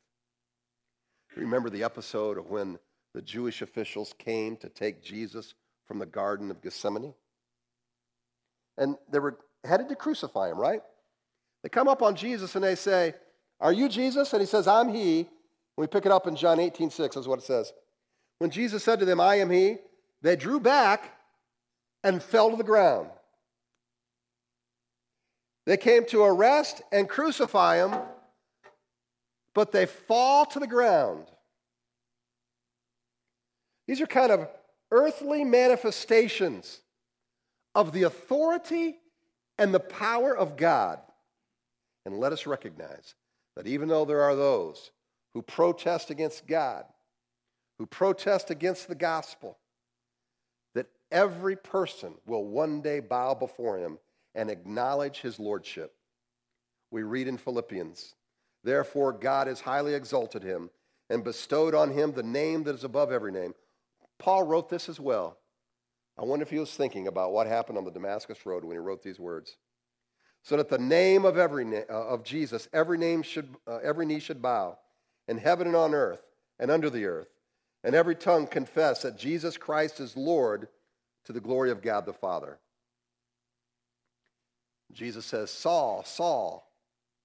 Remember 1.35 1.69
the 1.69 1.83
episode 1.83 2.37
of 2.37 2.49
when 2.49 2.79
the 3.13 3.21
Jewish 3.21 3.61
officials 3.61 4.13
came 4.17 4.55
to 4.57 4.69
take 4.69 5.03
Jesus 5.03 5.53
from 5.85 5.99
the 5.99 6.05
Garden 6.05 6.51
of 6.51 6.61
Gethsemane? 6.61 7.13
And 8.77 8.97
they 9.09 9.19
were 9.19 9.37
headed 9.63 9.89
to 9.89 9.95
crucify 9.95 10.49
him, 10.49 10.59
right? 10.59 10.81
They 11.63 11.69
come 11.69 11.87
up 11.87 12.01
on 12.01 12.15
Jesus 12.15 12.55
and 12.55 12.63
they 12.63 12.75
say, 12.75 13.15
Are 13.59 13.73
you 13.73 13.89
Jesus? 13.89 14.33
And 14.33 14.41
he 14.41 14.45
says, 14.45 14.67
I'm 14.67 14.89
he. 14.89 15.27
We 15.77 15.87
pick 15.87 16.05
it 16.05 16.11
up 16.11 16.27
in 16.27 16.35
John 16.35 16.59
18 16.59 16.89
6, 16.89 17.17
is 17.17 17.27
what 17.27 17.39
it 17.39 17.45
says. 17.45 17.73
When 18.39 18.49
Jesus 18.49 18.83
said 18.83 18.99
to 18.99 19.05
them, 19.05 19.19
I 19.19 19.35
am 19.35 19.49
he, 19.49 19.77
they 20.21 20.35
drew 20.35 20.59
back 20.59 21.14
and 22.05 22.21
fell 22.21 22.51
to 22.51 22.55
the 22.55 22.63
ground. 22.63 23.09
They 25.65 25.75
came 25.75 26.05
to 26.05 26.21
arrest 26.21 26.83
and 26.91 27.09
crucify 27.09 27.77
him, 27.77 27.99
but 29.55 29.71
they 29.71 29.87
fall 29.87 30.45
to 30.45 30.59
the 30.59 30.67
ground. 30.67 31.25
These 33.87 34.01
are 34.01 34.05
kind 34.05 34.31
of 34.31 34.47
earthly 34.91 35.43
manifestations 35.43 36.79
of 37.73 37.91
the 37.91 38.03
authority 38.03 38.97
and 39.57 39.73
the 39.73 39.79
power 39.79 40.37
of 40.37 40.57
God. 40.57 40.99
And 42.05 42.19
let 42.19 42.33
us 42.33 42.45
recognize 42.45 43.15
that 43.55 43.65
even 43.65 43.87
though 43.87 44.05
there 44.05 44.21
are 44.21 44.35
those 44.35 44.91
who 45.33 45.41
protest 45.41 46.11
against 46.11 46.45
God, 46.45 46.85
who 47.79 47.87
protest 47.87 48.51
against 48.51 48.87
the 48.87 48.95
gospel, 48.95 49.57
every 51.15 51.55
person 51.55 52.13
will 52.25 52.45
one 52.45 52.81
day 52.81 52.99
bow 52.99 53.33
before 53.33 53.77
him 53.77 53.97
and 54.35 54.51
acknowledge 54.51 55.21
his 55.21 55.39
lordship. 55.39 55.93
We 56.91 57.03
read 57.03 57.29
in 57.29 57.37
Philippians, 57.37 58.13
therefore 58.63 59.13
God 59.13 59.47
has 59.47 59.61
highly 59.61 59.93
exalted 59.93 60.43
him 60.43 60.69
and 61.09 61.23
bestowed 61.23 61.73
on 61.73 61.89
him 61.89 62.11
the 62.11 62.21
name 62.21 62.63
that 62.63 62.75
is 62.75 62.83
above 62.83 63.13
every 63.13 63.31
name. 63.31 63.55
Paul 64.19 64.43
wrote 64.43 64.69
this 64.69 64.89
as 64.89 64.99
well. 64.99 65.37
I 66.17 66.25
wonder 66.25 66.43
if 66.43 66.49
he 66.49 66.59
was 66.59 66.75
thinking 66.75 67.07
about 67.07 67.31
what 67.31 67.47
happened 67.47 67.77
on 67.77 67.85
the 67.85 67.91
Damascus 67.91 68.45
Road 68.45 68.65
when 68.65 68.73
he 68.73 68.79
wrote 68.79 69.01
these 69.01 69.19
words. 69.19 69.55
So 70.43 70.57
that 70.57 70.69
the 70.69 70.77
name 70.77 71.23
of 71.23 71.37
every 71.37 71.63
na- 71.63 71.81
uh, 71.89 72.07
of 72.07 72.23
Jesus, 72.23 72.67
every 72.73 72.97
name 72.97 73.23
should, 73.23 73.55
uh, 73.67 73.77
every 73.77 74.05
knee 74.05 74.19
should 74.19 74.41
bow, 74.41 74.77
in 75.27 75.37
heaven 75.37 75.67
and 75.67 75.75
on 75.75 75.93
earth 75.93 76.21
and 76.59 76.69
under 76.69 76.89
the 76.89 77.05
earth, 77.05 77.29
and 77.83 77.95
every 77.95 78.15
tongue 78.15 78.47
confess 78.47 79.01
that 79.03 79.17
Jesus 79.17 79.57
Christ 79.57 79.99
is 79.99 80.17
Lord 80.17 80.67
to 81.25 81.33
the 81.33 81.39
glory 81.39 81.71
of 81.71 81.81
God 81.81 82.05
the 82.05 82.13
Father. 82.13 82.57
Jesus 84.93 85.25
says, 85.25 85.49
Saul, 85.49 86.03
Saul. 86.05 86.71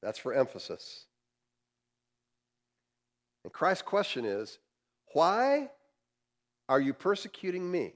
That's 0.02 0.19
for 0.19 0.33
emphasis. 0.33 1.04
And 3.45 3.52
Christ's 3.52 3.83
question 3.83 4.25
is, 4.25 4.59
why 5.12 5.71
are 6.69 6.80
you 6.80 6.95
persecuting 6.95 7.71
me? 7.71 7.95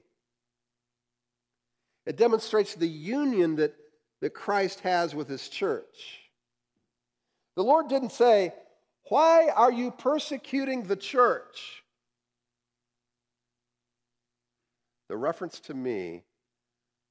It 2.05 2.17
demonstrates 2.17 2.75
the 2.75 2.87
union 2.87 3.55
that, 3.55 3.73
that 4.21 4.33
Christ 4.33 4.81
has 4.81 5.15
with 5.15 5.27
his 5.27 5.49
church. 5.49 6.19
The 7.55 7.63
Lord 7.63 7.87
didn't 7.87 8.11
say, 8.11 8.53
Why 9.09 9.49
are 9.49 9.71
you 9.71 9.91
persecuting 9.91 10.83
the 10.83 10.95
church? 10.95 11.83
The 15.09 15.17
reference 15.17 15.59
to 15.61 15.73
me 15.73 16.23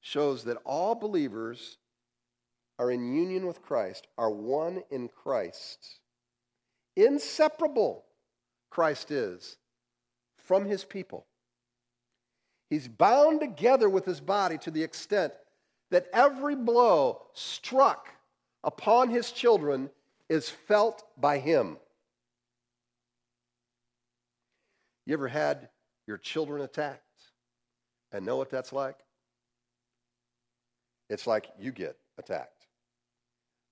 shows 0.01 0.43
that 0.43 0.57
all 0.65 0.95
believers 0.95 1.77
are 2.77 2.91
in 2.91 3.15
union 3.15 3.45
with 3.47 3.61
Christ, 3.61 4.07
are 4.17 4.29
one 4.29 4.83
in 4.91 5.07
Christ. 5.07 5.99
Inseparable, 6.95 8.05
Christ 8.69 9.11
is 9.11 9.57
from 10.37 10.65
his 10.65 10.83
people. 10.83 11.25
He's 12.69 12.87
bound 12.87 13.39
together 13.39 13.89
with 13.89 14.05
his 14.05 14.19
body 14.19 14.57
to 14.59 14.71
the 14.71 14.83
extent 14.83 15.33
that 15.91 16.07
every 16.11 16.55
blow 16.55 17.21
struck 17.33 18.09
upon 18.63 19.09
his 19.09 19.31
children 19.31 19.89
is 20.29 20.49
felt 20.49 21.03
by 21.17 21.37
him. 21.37 21.77
You 25.05 25.13
ever 25.13 25.27
had 25.27 25.69
your 26.07 26.17
children 26.17 26.61
attacked 26.61 27.04
and 28.15 28.25
know 28.25 28.37
what 28.37 28.49
that's 28.49 28.71
like? 28.71 28.95
It's 31.09 31.27
like 31.27 31.47
you 31.59 31.71
get 31.71 31.97
attacked. 32.17 32.65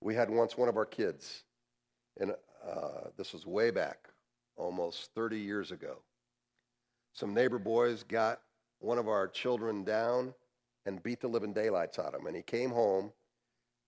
We 0.02 0.14
had 0.14 0.30
once 0.30 0.58
one 0.58 0.68
of 0.68 0.76
our 0.76 0.86
kids, 0.86 1.44
and 2.20 2.32
uh, 2.32 3.08
this 3.18 3.32
was 3.32 3.46
way 3.46 3.72
back, 3.72 4.10
almost 4.58 5.12
30 5.16 5.40
years 5.40 5.72
ago. 5.72 5.98
Some 7.14 7.34
neighbor 7.34 7.58
boys 7.58 8.04
got 8.04 8.42
one 8.80 8.98
of 8.98 9.08
our 9.08 9.30
children 9.30 9.86
down 9.86 10.34
and 10.86 11.02
beat 11.02 11.22
the 11.22 11.30
living 11.30 11.54
daylights 11.54 11.98
out 11.98 12.14
of 12.14 12.20
him. 12.20 12.28
And 12.28 12.36
he 12.36 12.42
came 12.42 12.72
home 12.72 13.14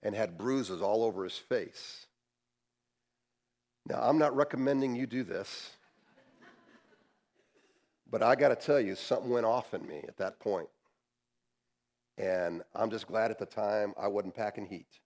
and 0.04 0.16
had 0.16 0.38
bruises 0.38 0.82
all 0.82 1.04
over 1.04 1.26
his 1.26 1.38
face. 1.38 2.06
Now, 3.88 4.00
I'm 4.02 4.18
not 4.18 4.36
recommending 4.36 4.96
you 4.96 5.06
do 5.06 5.24
this, 5.24 5.72
but 8.16 8.24
I 8.24 8.34
got 8.36 8.48
to 8.48 8.56
tell 8.56 8.80
you, 8.80 8.96
something 8.96 9.30
went 9.30 9.46
off 9.46 9.74
in 9.74 9.86
me 9.86 10.00
at 10.08 10.16
that 10.20 10.40
point. 10.40 10.70
And 12.18 12.62
I'm 12.74 12.90
just 12.90 13.08
glad 13.08 13.30
at 13.30 13.38
the 13.38 13.46
time 13.46 13.94
I 14.00 14.08
wasn't 14.08 14.34
packing 14.34 14.66
heat 14.66 15.02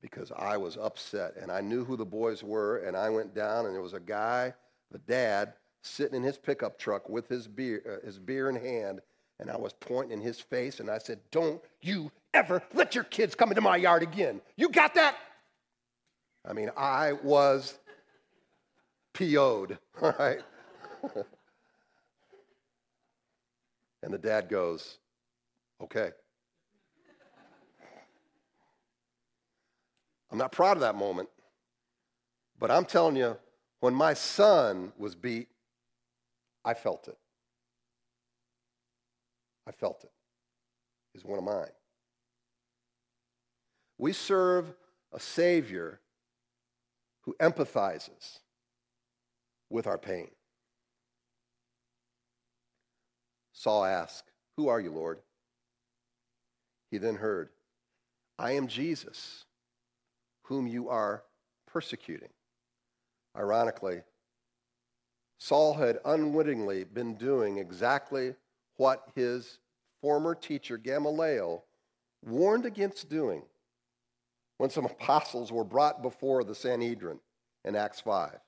because 0.00 0.32
I 0.34 0.56
was 0.56 0.78
upset 0.78 1.34
and 1.36 1.52
I 1.52 1.60
knew 1.60 1.84
who 1.84 1.98
the 1.98 2.06
boys 2.06 2.42
were 2.42 2.78
and 2.78 2.96
I 2.96 3.10
went 3.10 3.34
down 3.34 3.66
and 3.66 3.74
there 3.74 3.82
was 3.82 3.92
a 3.92 4.00
guy, 4.00 4.54
the 4.90 5.00
dad, 5.00 5.52
sitting 5.82 6.16
in 6.16 6.22
his 6.22 6.38
pickup 6.38 6.78
truck 6.78 7.10
with 7.10 7.28
his 7.28 7.46
beer, 7.46 8.00
uh, 8.02 8.06
his 8.06 8.18
beer 8.18 8.48
in 8.48 8.56
hand 8.56 9.02
and 9.38 9.50
I 9.50 9.58
was 9.58 9.74
pointing 9.74 10.18
in 10.18 10.24
his 10.24 10.40
face 10.40 10.80
and 10.80 10.90
I 10.90 10.96
said, 10.96 11.20
"Don't 11.30 11.60
you 11.82 12.10
ever 12.32 12.62
let 12.72 12.94
your 12.94 13.04
kids 13.04 13.34
come 13.34 13.50
into 13.50 13.60
my 13.60 13.76
yard 13.76 14.02
again. 14.02 14.40
You 14.56 14.70
got 14.70 14.94
that?" 14.94 15.14
I 16.42 16.54
mean, 16.54 16.70
I 16.74 17.12
was 17.12 17.78
PO'd, 19.12 19.76
all 20.00 20.14
right? 20.18 20.40
and 24.02 24.12
the 24.12 24.18
dad 24.18 24.48
goes, 24.48 24.98
"Okay." 25.80 26.12
I'm 30.30 30.38
not 30.38 30.52
proud 30.52 30.76
of 30.76 30.80
that 30.80 30.94
moment. 30.94 31.28
But 32.58 32.70
I'm 32.70 32.84
telling 32.84 33.16
you, 33.16 33.36
when 33.80 33.94
my 33.94 34.14
son 34.14 34.92
was 34.98 35.14
beat, 35.14 35.48
I 36.64 36.74
felt 36.74 37.08
it. 37.08 37.16
I 39.66 39.70
felt 39.70 40.02
it. 40.04 40.10
He's 41.12 41.24
one 41.24 41.38
of 41.38 41.44
mine. 41.44 41.70
We 43.96 44.12
serve 44.12 44.72
a 45.12 45.20
Savior 45.20 46.00
who 47.22 47.34
empathizes 47.40 48.40
with 49.70 49.86
our 49.86 49.98
pain. 49.98 50.30
Saul 53.58 53.84
asked, 53.84 54.30
Who 54.56 54.68
are 54.68 54.78
you, 54.78 54.92
Lord? 54.92 55.18
He 56.92 56.98
then 56.98 57.16
heard, 57.16 57.48
I 58.38 58.52
am 58.52 58.68
Jesus 58.68 59.46
whom 60.44 60.68
you 60.68 60.88
are 60.88 61.24
persecuting. 61.66 62.28
Ironically, 63.36 64.02
Saul 65.38 65.74
had 65.74 65.98
unwittingly 66.04 66.84
been 66.84 67.16
doing 67.16 67.58
exactly 67.58 68.36
what 68.76 69.08
his 69.16 69.58
former 70.00 70.36
teacher, 70.36 70.78
Gamaliel, 70.78 71.64
warned 72.24 72.64
against 72.64 73.10
doing 73.10 73.42
when 74.58 74.70
some 74.70 74.86
apostles 74.86 75.50
were 75.50 75.64
brought 75.64 76.00
before 76.00 76.44
the 76.44 76.54
Sanhedrin 76.54 77.18
in 77.64 77.74
Acts 77.74 78.00
5. 78.00 78.38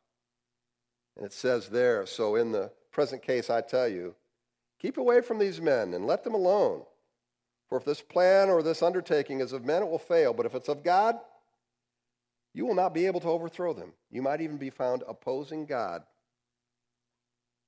And 1.16 1.26
it 1.26 1.32
says 1.32 1.68
there, 1.68 2.06
so 2.06 2.36
in 2.36 2.52
the 2.52 2.70
present 2.92 3.22
case, 3.22 3.50
I 3.50 3.60
tell 3.60 3.88
you, 3.88 4.14
keep 4.80 4.96
away 4.96 5.20
from 5.20 5.38
these 5.38 5.60
men 5.60 5.94
and 5.94 6.06
let 6.06 6.24
them 6.24 6.34
alone. 6.34 6.82
For 7.68 7.78
if 7.78 7.84
this 7.84 8.02
plan 8.02 8.48
or 8.48 8.62
this 8.62 8.82
undertaking 8.82 9.40
is 9.40 9.52
of 9.52 9.64
men, 9.64 9.82
it 9.82 9.88
will 9.88 9.98
fail. 9.98 10.32
But 10.32 10.46
if 10.46 10.54
it's 10.54 10.68
of 10.68 10.82
God, 10.82 11.16
you 12.52 12.66
will 12.66 12.74
not 12.74 12.92
be 12.92 13.06
able 13.06 13.20
to 13.20 13.28
overthrow 13.28 13.72
them. 13.72 13.92
You 14.10 14.22
might 14.22 14.40
even 14.40 14.56
be 14.56 14.70
found 14.70 15.04
opposing 15.06 15.66
God. 15.66 16.02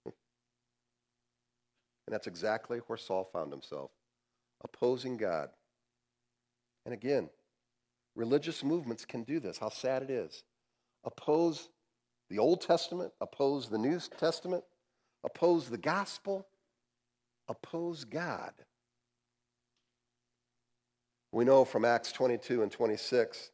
And 2.08 2.12
that's 2.12 2.26
exactly 2.26 2.78
where 2.88 2.98
Saul 2.98 3.30
found 3.32 3.52
himself 3.52 3.92
opposing 4.64 5.16
God. 5.16 5.50
And 6.84 6.92
again, 6.92 7.28
religious 8.14 8.64
movements 8.64 9.04
can 9.04 9.22
do 9.22 9.40
this. 9.40 9.58
How 9.58 9.68
sad 9.68 10.02
it 10.02 10.10
is. 10.10 10.44
Oppose 11.04 11.68
the 12.28 12.38
Old 12.38 12.60
Testament, 12.60 13.12
oppose 13.20 13.68
the 13.68 13.78
New 13.78 14.00
Testament, 14.18 14.64
oppose 15.24 15.68
the 15.68 15.78
gospel, 15.78 16.46
oppose 17.52 18.04
God. 18.04 18.52
We 21.30 21.44
know 21.44 21.64
from 21.64 21.84
Acts 21.84 22.12
22 22.12 22.62
and 22.62 22.70
26 22.70 23.52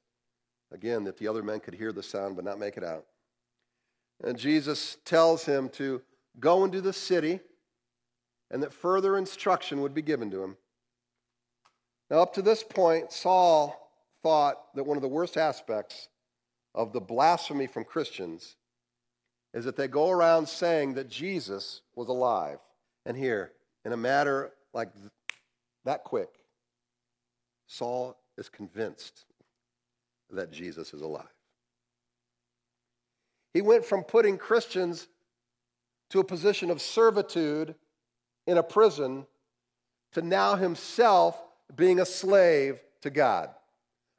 Again, 0.72 1.04
that 1.04 1.16
the 1.16 1.28
other 1.28 1.42
men 1.42 1.60
could 1.60 1.74
hear 1.74 1.92
the 1.92 2.02
sound 2.02 2.36
but 2.36 2.44
not 2.44 2.58
make 2.58 2.76
it 2.76 2.84
out. 2.84 3.06
And 4.22 4.38
Jesus 4.38 4.98
tells 5.04 5.44
him 5.44 5.68
to 5.70 6.02
go 6.38 6.64
into 6.64 6.80
the 6.80 6.92
city 6.92 7.40
and 8.50 8.62
that 8.62 8.72
further 8.72 9.16
instruction 9.16 9.80
would 9.80 9.94
be 9.94 10.02
given 10.02 10.30
to 10.30 10.42
him. 10.42 10.56
Now, 12.10 12.20
up 12.20 12.34
to 12.34 12.42
this 12.42 12.62
point, 12.62 13.12
Saul 13.12 13.90
thought 14.22 14.74
that 14.74 14.84
one 14.84 14.96
of 14.96 15.02
the 15.02 15.08
worst 15.08 15.36
aspects 15.36 16.08
of 16.74 16.92
the 16.92 17.00
blasphemy 17.00 17.66
from 17.66 17.84
Christians 17.84 18.56
is 19.54 19.64
that 19.64 19.76
they 19.76 19.88
go 19.88 20.10
around 20.10 20.48
saying 20.48 20.94
that 20.94 21.08
Jesus 21.08 21.82
was 21.94 22.08
alive. 22.08 22.58
And 23.06 23.16
here, 23.16 23.52
in 23.84 23.92
a 23.92 23.96
matter 23.96 24.52
like 24.72 24.90
that 25.84 26.04
quick, 26.04 26.28
Saul 27.66 28.18
is 28.36 28.48
convinced 28.48 29.24
that 30.30 30.50
Jesus 30.50 30.92
is 30.92 31.02
alive. 31.02 31.26
He 33.54 33.62
went 33.62 33.84
from 33.84 34.04
putting 34.04 34.38
Christians 34.38 35.08
to 36.10 36.20
a 36.20 36.24
position 36.24 36.70
of 36.70 36.80
servitude 36.80 37.74
in 38.46 38.58
a 38.58 38.62
prison 38.62 39.26
to 40.12 40.22
now 40.22 40.56
himself 40.56 41.38
being 41.76 42.00
a 42.00 42.06
slave 42.06 42.80
to 43.02 43.10
God, 43.10 43.50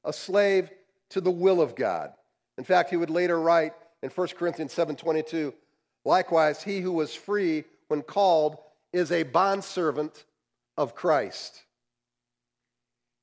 a 0.03 0.13
slave 0.13 0.69
to 1.09 1.21
the 1.21 1.31
will 1.31 1.61
of 1.61 1.75
God. 1.75 2.13
In 2.57 2.63
fact, 2.63 2.89
he 2.89 2.97
would 2.97 3.09
later 3.09 3.39
write 3.39 3.73
in 4.03 4.09
1 4.09 4.35
Corinthians 4.35 4.73
7:22, 4.73 5.53
likewise 6.05 6.61
he 6.63 6.79
who 6.79 6.91
was 6.91 7.13
free 7.13 7.63
when 7.87 8.01
called 8.01 8.57
is 8.91 9.11
a 9.11 9.23
bondservant 9.23 10.25
of 10.77 10.95
Christ. 10.95 11.63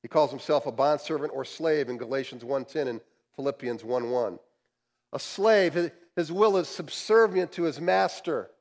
He 0.01 0.07
calls 0.07 0.29
himself 0.29 0.65
a 0.65 0.71
bondservant 0.71 1.33
or 1.33 1.43
slave 1.43 1.89
in 1.89 1.97
Galatians 1.97 2.43
1:10 2.43 2.87
and 2.87 3.01
Philippians 3.35 3.83
1:1. 3.83 4.39
A 5.13 5.19
slave, 5.19 5.91
his 6.15 6.31
will 6.31 6.57
is 6.57 6.67
subservient 6.67 7.51
to 7.53 7.63
his 7.63 7.79
master. 7.81 8.51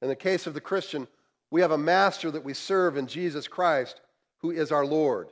In 0.00 0.08
the 0.08 0.16
case 0.16 0.46
of 0.46 0.54
the 0.54 0.60
Christian, 0.60 1.06
we 1.50 1.60
have 1.60 1.70
a 1.70 1.78
master 1.78 2.30
that 2.30 2.44
we 2.44 2.54
serve 2.54 2.96
in 2.96 3.06
Jesus 3.06 3.46
Christ, 3.46 4.00
who 4.38 4.50
is 4.50 4.72
our 4.72 4.84
Lord. 4.84 5.30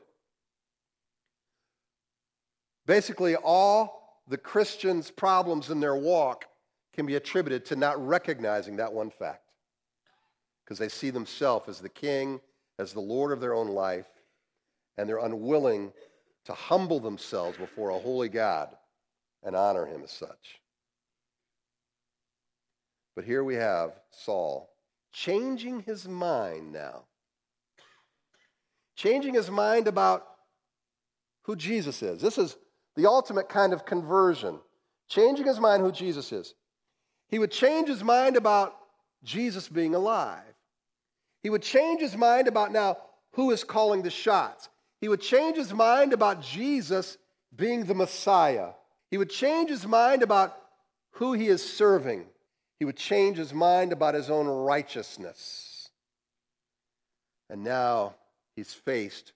Basically, 2.86 3.36
all 3.36 4.22
the 4.26 4.38
Christians' 4.38 5.10
problems 5.10 5.70
in 5.70 5.80
their 5.80 5.96
walk 5.96 6.46
can 6.92 7.06
be 7.06 7.16
attributed 7.16 7.64
to 7.66 7.76
not 7.76 8.04
recognizing 8.04 8.76
that 8.76 8.92
one 8.92 9.10
fact. 9.10 9.49
Because 10.70 10.78
they 10.78 10.88
see 10.88 11.10
themselves 11.10 11.68
as 11.68 11.80
the 11.80 11.88
king, 11.88 12.40
as 12.78 12.92
the 12.92 13.00
Lord 13.00 13.32
of 13.32 13.40
their 13.40 13.54
own 13.54 13.70
life, 13.70 14.06
and 14.96 15.08
they're 15.08 15.18
unwilling 15.18 15.92
to 16.44 16.52
humble 16.52 17.00
themselves 17.00 17.58
before 17.58 17.90
a 17.90 17.98
holy 17.98 18.28
God 18.28 18.68
and 19.42 19.56
honor 19.56 19.84
him 19.84 20.02
as 20.04 20.12
such. 20.12 20.60
But 23.16 23.24
here 23.24 23.42
we 23.42 23.56
have 23.56 23.98
Saul 24.12 24.70
changing 25.12 25.80
his 25.80 26.06
mind 26.06 26.72
now. 26.72 27.02
Changing 28.94 29.34
his 29.34 29.50
mind 29.50 29.88
about 29.88 30.24
who 31.42 31.56
Jesus 31.56 32.00
is. 32.00 32.20
This 32.20 32.38
is 32.38 32.56
the 32.94 33.06
ultimate 33.06 33.48
kind 33.48 33.72
of 33.72 33.84
conversion. 33.84 34.60
Changing 35.08 35.48
his 35.48 35.58
mind 35.58 35.82
who 35.82 35.90
Jesus 35.90 36.30
is. 36.30 36.54
He 37.26 37.40
would 37.40 37.50
change 37.50 37.88
his 37.88 38.04
mind 38.04 38.36
about 38.36 38.76
Jesus 39.24 39.68
being 39.68 39.96
alive. 39.96 40.44
He 41.42 41.50
would 41.50 41.62
change 41.62 42.00
his 42.00 42.16
mind 42.16 42.48
about 42.48 42.72
now 42.72 42.98
who 43.32 43.50
is 43.50 43.64
calling 43.64 44.02
the 44.02 44.10
shots. 44.10 44.68
He 45.00 45.08
would 45.08 45.20
change 45.20 45.56
his 45.56 45.72
mind 45.72 46.12
about 46.12 46.42
Jesus 46.42 47.16
being 47.54 47.84
the 47.84 47.94
Messiah. 47.94 48.70
He 49.10 49.18
would 49.18 49.30
change 49.30 49.70
his 49.70 49.86
mind 49.86 50.22
about 50.22 50.56
who 51.12 51.32
he 51.32 51.48
is 51.48 51.62
serving. 51.62 52.26
He 52.78 52.84
would 52.84 52.96
change 52.96 53.36
his 53.36 53.52
mind 53.52 53.92
about 53.92 54.14
his 54.14 54.30
own 54.30 54.46
righteousness. 54.46 55.90
And 57.48 57.64
now 57.64 58.14
he's 58.54 58.72
faced 58.72 59.32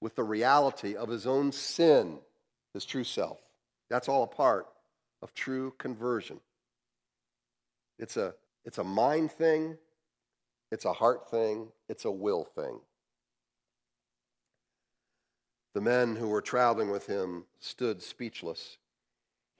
with 0.00 0.14
the 0.14 0.24
reality 0.24 0.94
of 0.94 1.08
his 1.08 1.26
own 1.26 1.52
sin, 1.52 2.18
his 2.74 2.84
true 2.84 3.04
self. 3.04 3.38
That's 3.88 4.08
all 4.08 4.22
a 4.22 4.28
part 4.28 4.66
of 5.22 5.34
true 5.34 5.72
conversion. 5.78 6.40
It's 7.98 8.16
a, 8.16 8.34
it's 8.64 8.78
a 8.78 8.84
mind 8.84 9.32
thing, 9.32 9.78
it's 10.70 10.84
a 10.84 10.92
heart 10.92 11.30
thing, 11.30 11.68
it's 11.88 12.04
a 12.04 12.10
will 12.10 12.44
thing. 12.44 12.80
The 15.74 15.80
men 15.80 16.16
who 16.16 16.28
were 16.28 16.40
traveling 16.40 16.90
with 16.90 17.06
him 17.06 17.44
stood 17.60 18.02
speechless, 18.02 18.78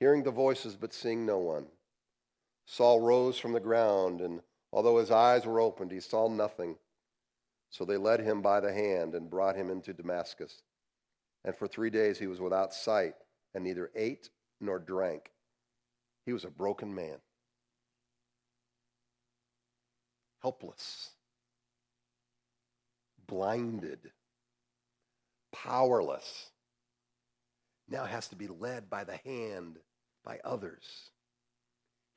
hearing 0.01 0.23
the 0.23 0.31
voices 0.31 0.77
but 0.77 0.95
seeing 0.95 1.27
no 1.27 1.38
one. 1.38 1.66
Saul 2.64 3.01
rose 3.01 3.38
from 3.38 3.53
the 3.53 3.61
ground, 3.61 4.21
and 4.21 4.40
although 4.73 4.99
his 4.99 5.11
eyes 5.11 5.45
were 5.47 5.61
opened, 5.61 5.92
he 5.92 6.01
saw 6.01 6.29
nothing. 6.29 6.77
So 7.71 7.85
they 7.85 7.97
led 7.97 8.21
him 8.21 8.42
by 8.42 8.61
the 8.61 8.73
hand 8.73 9.14
and 9.14 9.31
brought 9.31 9.57
him 9.57 9.71
into 9.71 9.92
Damascus. 9.92 10.62
And 11.45 11.55
for 11.55 11.69
three 11.69 11.90
days 11.90 12.19
he 12.19 12.27
was 12.27 12.40
without 12.40 12.73
sight 12.73 13.14
and 13.55 13.62
neither 13.62 13.90
ate 13.95 14.31
nor 14.61 14.79
drank. 14.79 15.33
He 16.25 16.33
was 16.33 16.45
a 16.45 16.51
broken 16.51 16.95
man, 16.95 17.19
helpless, 20.42 21.11
blinded, 23.27 24.11
powerless. 25.53 26.51
Now 27.88 28.05
has 28.05 28.29
to 28.29 28.37
be 28.37 28.49
led 28.49 28.90
by 28.90 29.05
the 29.05 29.16
hand 29.25 29.79
by 30.25 30.40
others. 30.44 31.11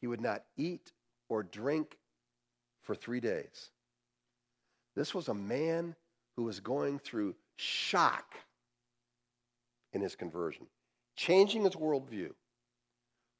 He 0.01 0.08
would 0.08 0.21
not 0.21 0.43
eat 0.58 0.91
or 1.29 1.43
drink 1.43 1.97
for 2.82 2.95
three 2.95 3.19
days. 3.19 3.69
This 4.95 5.13
was 5.13 5.27
a 5.27 5.34
man 5.34 5.95
who 6.36 6.43
was 6.43 6.60
going 6.60 6.99
through 6.99 7.36
shock 7.58 8.36
in 9.93 10.01
his 10.01 10.15
conversion, 10.15 10.65
changing 11.15 11.63
his 11.63 11.75
worldview, 11.75 12.32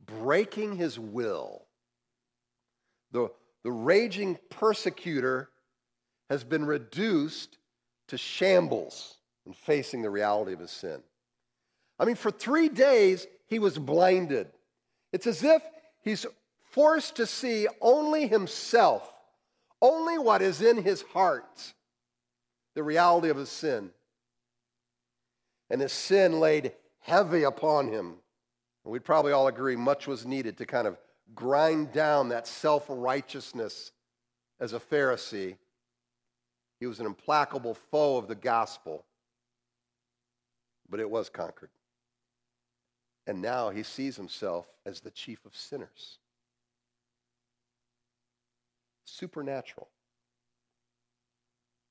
breaking 0.06 0.76
his 0.76 1.00
will. 1.00 1.66
The, 3.12 3.30
the 3.64 3.72
raging 3.72 4.38
persecutor 4.50 5.50
has 6.30 6.44
been 6.44 6.66
reduced 6.66 7.58
to 8.08 8.18
shambles 8.18 9.18
in 9.46 9.54
facing 9.54 10.02
the 10.02 10.10
reality 10.10 10.54
of 10.54 10.60
his 10.60 10.72
sin. 10.72 11.02
I 12.00 12.06
mean, 12.06 12.16
for 12.16 12.32
three 12.32 12.70
days, 12.70 13.28
he 13.48 13.60
was 13.60 13.78
blinded. 13.78 14.48
It's 15.12 15.28
as 15.28 15.44
if 15.44 15.62
he's 16.02 16.26
forced 16.72 17.16
to 17.16 17.26
see 17.26 17.68
only 17.82 18.28
himself, 18.28 19.12
only 19.82 20.18
what 20.18 20.42
is 20.42 20.62
in 20.62 20.82
his 20.82 21.02
heart, 21.02 21.74
the 22.76 22.84
reality 22.84 23.30
of 23.30 23.38
his 23.38 23.50
sin. 23.50 23.90
And 25.70 25.82
his 25.82 25.92
sin 25.92 26.40
laid 26.40 26.74
heavy 27.02 27.44
upon 27.44 27.88
him. 27.88 28.16
And 28.84 28.94
we'd 28.94 29.04
probably 29.04 29.32
all 29.32 29.48
agree 29.48 29.76
much 29.76 30.08
was 30.08 30.26
needed 30.26 30.58
to 30.58 30.66
kind 30.66 30.88
of 30.88 30.98
grind 31.36 31.92
down 31.92 32.30
that 32.30 32.48
self 32.48 32.86
righteousness 32.88 33.92
as 34.60 34.74
a 34.74 34.80
Pharisee. 34.80 35.58
He 36.80 36.88
was 36.88 37.00
an 37.00 37.06
implacable 37.06 37.74
foe 37.74 38.18
of 38.18 38.28
the 38.28 38.36
gospel, 38.36 39.06
but 40.90 41.00
it 41.00 41.10
was 41.10 41.30
conquered. 41.30 41.72
And 43.28 43.42
now 43.42 43.70
he 43.70 43.84
sees 43.84 44.16
himself 44.16 44.66
as 44.86 45.02
the 45.02 45.12
chief 45.12 45.46
of 45.46 45.56
sinners 45.56 46.20
supernatural, 49.06 49.90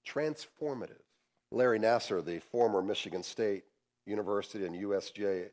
transformative. 0.07 1.03
Larry 1.51 1.79
Nassar, 1.79 2.25
the 2.25 2.39
former 2.39 2.83
Michigan 2.83 3.23
State 3.23 3.65
University 4.07 4.65
and 4.65 4.77
USA 4.77 5.51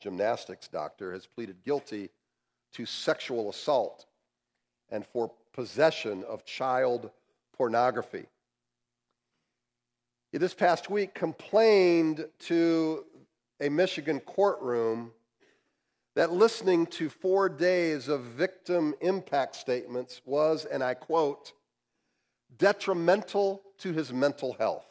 gymnastics 0.00 0.68
doctor, 0.68 1.12
has 1.12 1.26
pleaded 1.26 1.64
guilty 1.64 2.10
to 2.72 2.86
sexual 2.86 3.50
assault 3.50 4.06
and 4.90 5.06
for 5.06 5.30
possession 5.52 6.24
of 6.24 6.44
child 6.44 7.10
pornography. 7.56 8.26
He 10.32 10.38
this 10.38 10.54
past 10.54 10.90
week 10.90 11.14
complained 11.14 12.26
to 12.40 13.04
a 13.60 13.68
Michigan 13.68 14.20
courtroom 14.20 15.12
that 16.14 16.32
listening 16.32 16.86
to 16.86 17.08
four 17.08 17.48
days 17.48 18.08
of 18.08 18.22
victim 18.22 18.94
impact 19.00 19.56
statements 19.56 20.20
was, 20.24 20.64
and 20.64 20.82
I 20.82 20.94
quote, 20.94 21.52
detrimental 22.56 23.62
to 23.78 23.92
his 23.92 24.12
mental 24.12 24.54
health. 24.54 24.86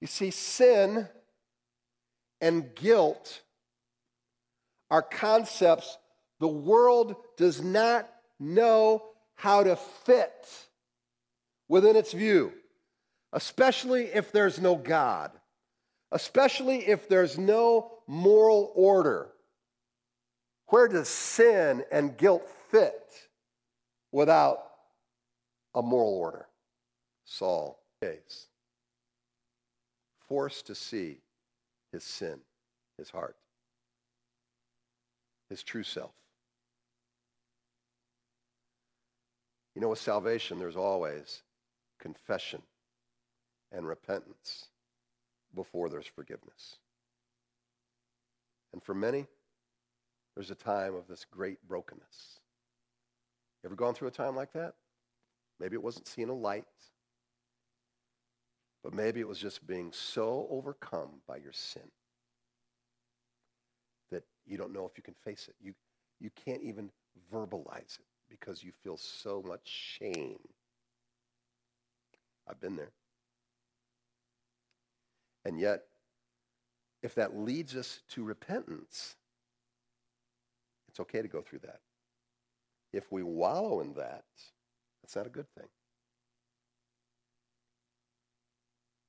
You 0.00 0.06
see, 0.06 0.30
sin 0.30 1.08
and 2.40 2.74
guilt 2.74 3.42
are 4.90 5.02
concepts 5.02 5.98
the 6.38 6.48
world 6.48 7.16
does 7.36 7.62
not 7.62 8.08
know 8.38 9.02
how 9.34 9.62
to 9.62 9.76
fit 9.76 10.46
within 11.68 11.96
its 11.96 12.12
view, 12.12 12.52
especially 13.32 14.04
if 14.04 14.32
there's 14.32 14.58
no 14.58 14.74
God 14.74 15.30
especially 16.12 16.88
if 16.88 17.08
there's 17.08 17.38
no 17.38 17.90
moral 18.06 18.72
order. 18.74 19.28
Where 20.68 20.88
does 20.88 21.08
sin 21.08 21.84
and 21.90 22.16
guilt 22.16 22.48
fit 22.70 23.02
without 24.12 24.58
a 25.74 25.82
moral 25.82 26.14
order? 26.14 26.46
Saul 27.24 27.80
days, 28.00 28.46
forced 30.28 30.66
to 30.66 30.74
see 30.74 31.18
his 31.92 32.04
sin, 32.04 32.40
his 32.98 33.10
heart, 33.10 33.36
his 35.48 35.62
true 35.62 35.82
self. 35.82 36.12
You 39.74 39.80
know, 39.80 39.88
with 39.88 39.98
salvation, 40.00 40.58
there's 40.58 40.76
always 40.76 41.42
confession 41.98 42.62
and 43.72 43.86
repentance 43.86 44.66
before 45.54 45.88
there's 45.88 46.06
forgiveness. 46.06 46.76
And 48.72 48.82
for 48.82 48.94
many, 48.94 49.26
there's 50.34 50.50
a 50.50 50.54
time 50.54 50.94
of 50.94 51.06
this 51.08 51.24
great 51.24 51.58
brokenness. 51.66 52.40
You 53.62 53.68
ever 53.68 53.76
gone 53.76 53.94
through 53.94 54.08
a 54.08 54.12
time 54.12 54.36
like 54.36 54.52
that? 54.52 54.74
Maybe 55.58 55.74
it 55.74 55.82
wasn't 55.82 56.08
seeing 56.08 56.30
a 56.30 56.34
light, 56.34 56.64
but 58.82 58.94
maybe 58.94 59.20
it 59.20 59.28
was 59.28 59.38
just 59.38 59.66
being 59.66 59.92
so 59.92 60.46
overcome 60.50 61.20
by 61.26 61.36
your 61.36 61.52
sin 61.52 61.90
that 64.10 64.24
you 64.46 64.56
don't 64.56 64.72
know 64.72 64.86
if 64.86 64.96
you 64.96 65.02
can 65.02 65.14
face 65.24 65.48
it. 65.48 65.54
You, 65.60 65.74
you 66.18 66.30
can't 66.44 66.62
even 66.62 66.90
verbalize 67.32 67.98
it 67.98 68.06
because 68.28 68.62
you 68.62 68.72
feel 68.82 68.96
so 68.96 69.42
much 69.46 69.60
shame. 69.64 70.38
I've 72.48 72.60
been 72.60 72.76
there. 72.76 72.92
And 75.44 75.58
yet, 75.58 75.82
if 77.02 77.14
that 77.14 77.36
leads 77.36 77.76
us 77.76 78.00
to 78.10 78.24
repentance, 78.24 79.16
it's 80.88 81.00
okay 81.00 81.22
to 81.22 81.28
go 81.28 81.40
through 81.40 81.60
that. 81.60 81.80
If 82.92 83.10
we 83.12 83.22
wallow 83.22 83.80
in 83.80 83.94
that, 83.94 84.24
that's 85.02 85.16
not 85.16 85.26
a 85.26 85.30
good 85.30 85.46
thing. 85.56 85.68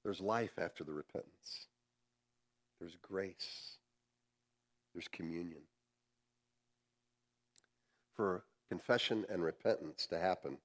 There's 0.03 0.19
life 0.19 0.57
after 0.57 0.83
the 0.83 0.93
repentance. 0.93 1.67
There's 2.79 2.97
grace. 3.01 3.77
There's 4.93 5.07
communion. 5.07 5.61
For 8.15 8.43
confession 8.69 9.25
and 9.29 9.43
repentance 9.43 10.07
to 10.07 10.17
happen, 10.17 10.57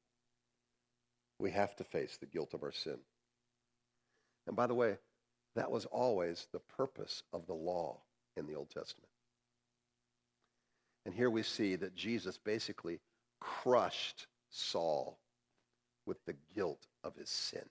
we 1.39 1.51
have 1.51 1.77
to 1.77 1.85
face 1.85 2.17
the 2.17 2.27
guilt 2.27 2.55
of 2.55 2.63
our 2.63 2.73
sin. 2.73 2.99
And 4.47 4.57
by 4.57 4.67
the 4.67 4.75
way, 4.75 4.97
that 5.55 5.71
was 5.71 5.87
always 5.87 6.47
the 6.53 6.61
purpose 6.61 7.23
of 7.33 7.47
the 7.47 7.55
law 7.55 7.99
in 8.37 8.47
the 8.47 8.55
Old 8.55 8.71
Testament. 8.71 9.09
And 11.05 11.15
here 11.15 11.31
we 11.31 11.43
see 11.43 11.77
that 11.77 11.95
Jesus 11.95 12.37
basically 12.37 13.01
crushed 13.41 14.27
Saul 14.51 15.19
with 16.05 16.25
the 16.25 16.35
guilt 16.55 16.87
of 17.05 17.15
his 17.17 17.31
sin. 17.31 17.65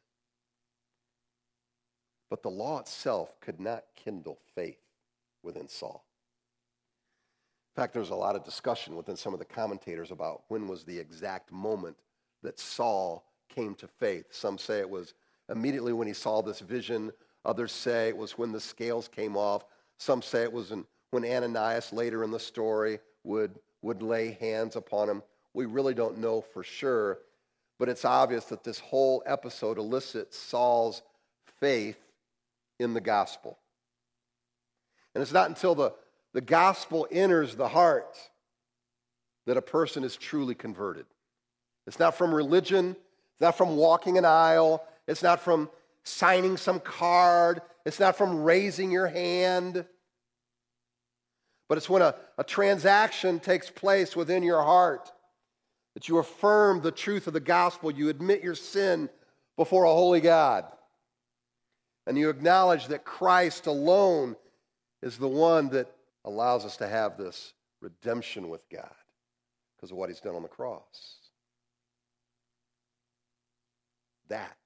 But 2.29 2.43
the 2.43 2.49
law 2.49 2.79
itself 2.79 3.39
could 3.39 3.59
not 3.59 3.83
kindle 3.95 4.39
faith 4.55 4.79
within 5.43 5.67
Saul. 5.67 6.03
In 7.75 7.81
fact, 7.81 7.93
there's 7.93 8.09
a 8.09 8.15
lot 8.15 8.35
of 8.35 8.43
discussion 8.43 8.95
within 8.95 9.17
some 9.17 9.33
of 9.33 9.39
the 9.39 9.45
commentators 9.45 10.11
about 10.11 10.43
when 10.47 10.67
was 10.67 10.83
the 10.83 10.97
exact 10.97 11.51
moment 11.51 11.97
that 12.41 12.59
Saul 12.59 13.25
came 13.49 13.75
to 13.75 13.87
faith. 13.87 14.27
Some 14.31 14.57
say 14.57 14.79
it 14.79 14.89
was 14.89 15.13
immediately 15.49 15.93
when 15.93 16.07
he 16.07 16.13
saw 16.13 16.41
this 16.41 16.61
vision. 16.61 17.11
Others 17.43 17.71
say 17.71 18.07
it 18.07 18.17
was 18.17 18.37
when 18.37 18.51
the 18.51 18.59
scales 18.59 19.07
came 19.07 19.35
off. 19.35 19.65
Some 19.97 20.21
say 20.21 20.43
it 20.43 20.53
was 20.53 20.73
when 21.11 21.25
Ananias 21.25 21.93
later 21.93 22.23
in 22.23 22.31
the 22.31 22.39
story 22.39 22.99
would, 23.23 23.59
would 23.81 24.01
lay 24.01 24.37
hands 24.39 24.75
upon 24.75 25.09
him. 25.09 25.21
We 25.53 25.65
really 25.65 25.93
don't 25.93 26.17
know 26.17 26.41
for 26.41 26.63
sure, 26.63 27.19
but 27.77 27.89
it's 27.89 28.05
obvious 28.05 28.45
that 28.45 28.63
this 28.63 28.79
whole 28.79 29.21
episode 29.25 29.77
elicits 29.77 30.37
Saul's 30.37 31.01
faith 31.59 31.97
in 32.79 32.93
the 32.93 33.01
gospel. 33.01 33.57
And 35.13 35.21
it's 35.21 35.33
not 35.33 35.49
until 35.49 35.75
the 35.75 35.93
the 36.35 36.41
gospel 36.41 37.07
enters 37.11 37.55
the 37.55 37.69
heart 37.69 38.17
that 39.45 39.55
a 39.55 39.61
person 39.61 40.03
is 40.03 40.17
truly 40.17 40.53
converted. 40.53 41.05
It's 41.87 41.97
not 41.97 42.17
from 42.17 42.35
religion, 42.35 42.89
it's 42.89 43.41
not 43.41 43.57
from 43.57 43.77
walking 43.77 44.17
an 44.17 44.25
aisle, 44.25 44.83
it's 45.07 45.23
not 45.23 45.39
from 45.39 45.69
signing 46.03 46.57
some 46.57 46.81
card, 46.81 47.61
it's 47.85 48.01
not 48.01 48.17
from 48.17 48.43
raising 48.43 48.91
your 48.91 49.07
hand. 49.07 49.85
But 51.69 51.77
it's 51.77 51.89
when 51.89 52.01
a, 52.01 52.15
a 52.37 52.43
transaction 52.43 53.39
takes 53.39 53.69
place 53.69 54.13
within 54.13 54.43
your 54.43 54.61
heart 54.61 55.09
that 55.93 56.09
you 56.09 56.17
affirm 56.17 56.81
the 56.81 56.91
truth 56.91 57.27
of 57.27 57.33
the 57.33 57.39
gospel, 57.39 57.91
you 57.91 58.09
admit 58.09 58.43
your 58.43 58.55
sin 58.55 59.09
before 59.55 59.85
a 59.85 59.93
holy 59.93 60.19
God, 60.19 60.65
and 62.07 62.17
you 62.17 62.29
acknowledge 62.29 62.87
that 62.87 63.05
Christ 63.05 63.67
alone 63.67 64.35
is 65.01 65.17
the 65.17 65.27
one 65.27 65.69
that 65.69 65.91
allows 66.23 66.65
us 66.65 66.77
to 66.77 66.87
have 66.87 67.17
this 67.17 67.53
redemption 67.81 68.49
with 68.49 68.67
God 68.69 68.93
because 69.75 69.91
of 69.91 69.97
what 69.97 70.09
he's 70.09 70.19
done 70.19 70.35
on 70.35 70.43
the 70.43 70.47
cross. 70.47 71.17
That 74.27 74.57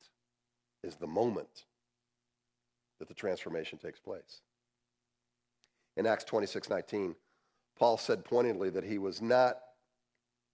is 0.84 0.95
the 0.95 1.08
moment 1.08 1.65
that 2.99 3.08
the 3.08 3.13
transformation 3.13 3.78
takes 3.78 3.99
place. 3.99 4.41
In 5.97 6.06
Acts 6.06 6.23
26 6.23 6.69
19, 6.69 7.15
Paul 7.78 7.97
said 7.97 8.23
pointedly 8.23 8.69
that 8.69 8.84
he 8.84 8.97
was 8.97 9.21
not 9.21 9.58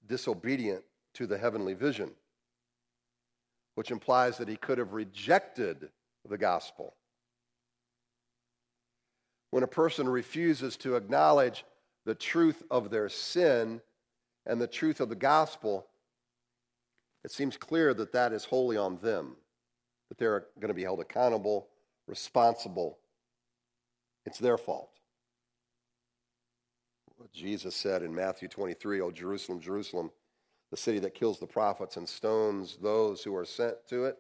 disobedient 0.08 0.84
to 1.16 1.28
the 1.28 1.38
heavenly 1.38 1.74
vision, 1.74 2.12
which 3.76 3.92
implies 3.92 4.38
that 4.38 4.48
he 4.48 4.56
could 4.56 4.78
have 4.78 4.94
rejected 4.94 5.90
the 6.30 6.38
gospel 6.38 6.96
when 9.56 9.64
a 9.64 9.68
person 9.68 10.10
refuses 10.10 10.76
to 10.76 10.98
acknowledge 10.98 11.64
the 12.06 12.14
truth 12.14 12.62
of 12.70 12.90
their 12.90 13.08
sin 13.08 13.80
and 14.46 14.60
the 14.60 14.68
truth 14.68 15.00
of 15.00 15.08
the 15.08 15.16
gospel, 15.16 15.88
it 17.24 17.32
seems 17.32 17.56
clear 17.56 17.94
that 17.94 18.12
that 18.12 18.34
is 18.34 18.44
wholly 18.44 18.76
on 18.76 18.98
them, 18.98 19.38
that 20.10 20.18
they're 20.18 20.48
going 20.60 20.68
to 20.68 20.74
be 20.74 20.84
held 20.84 21.00
accountable, 21.00 21.70
responsible. 22.06 22.98
It's 24.26 24.40
their 24.40 24.58
fault. 24.58 24.90
Jesus 27.34 27.78
said 27.78 28.04
in 28.04 28.14
Matthew 28.14 28.50
23, 28.50 29.00
O 29.00 29.10
Jerusalem, 29.10 29.62
Jerusalem, 29.62 30.12
the 30.70 30.76
city 30.76 31.00
that 31.00 31.16
kills 31.16 31.40
the 31.40 31.48
prophets 31.48 31.96
and 31.96 32.10
stones 32.10 32.76
those 32.82 33.24
who 33.24 33.34
are 33.34 33.46
sent 33.46 33.88
to 33.88 34.04
it, 34.04 34.18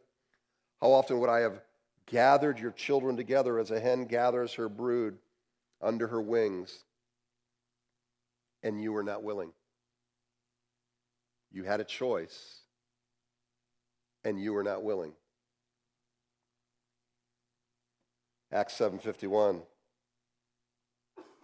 how 0.82 0.94
often 0.94 1.20
would 1.20 1.30
I 1.30 1.40
have 1.40 1.60
gathered 2.08 2.60
your 2.60 2.72
children 2.72 3.18
together 3.18 3.60
as 3.60 3.72
a 3.72 3.80
hen 3.80 4.06
gathers 4.06 4.54
her 4.54 4.70
brood 4.70 5.18
under 5.82 6.08
her 6.08 6.22
wings, 6.22 6.84
and 8.64 8.82
you 8.82 8.92
were 8.92 9.04
not 9.04 9.24
willing. 9.24 9.52
You 11.52 11.64
had 11.64 11.80
a 11.80 11.86
choice, 11.86 12.62
and 14.24 14.42
you 14.42 14.54
were 14.54 14.64
not 14.64 14.84
willing. 14.84 15.16
Acts 18.52 18.74
7:51 18.74 19.66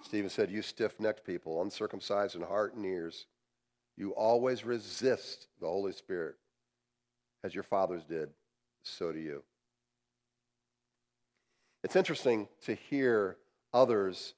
Stephen 0.03 0.29
said, 0.29 0.49
"You 0.49 0.61
stiff-necked 0.61 1.23
people, 1.23 1.61
uncircumcised 1.61 2.35
in 2.35 2.41
heart 2.41 2.73
and 2.73 2.85
ears, 2.85 3.27
you 3.95 4.15
always 4.15 4.63
resist 4.63 5.47
the 5.59 5.67
Holy 5.67 5.91
Spirit 5.91 6.37
as 7.43 7.53
your 7.53 7.63
fathers 7.63 8.03
did, 8.05 8.33
so 8.83 9.11
do 9.11 9.19
you." 9.19 9.43
It's 11.83 11.95
interesting 11.95 12.47
to 12.65 12.75
hear 12.75 13.37
others 13.73 14.35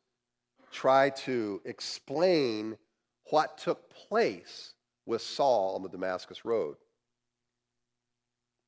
try 0.72 1.10
to 1.10 1.62
explain 1.66 2.78
what 3.30 3.58
took 3.58 3.90
place 3.90 4.74
with 5.06 5.22
Saul 5.22 5.76
on 5.76 5.84
the 5.84 5.90
Damascus 5.90 6.46
Road. 6.46 6.78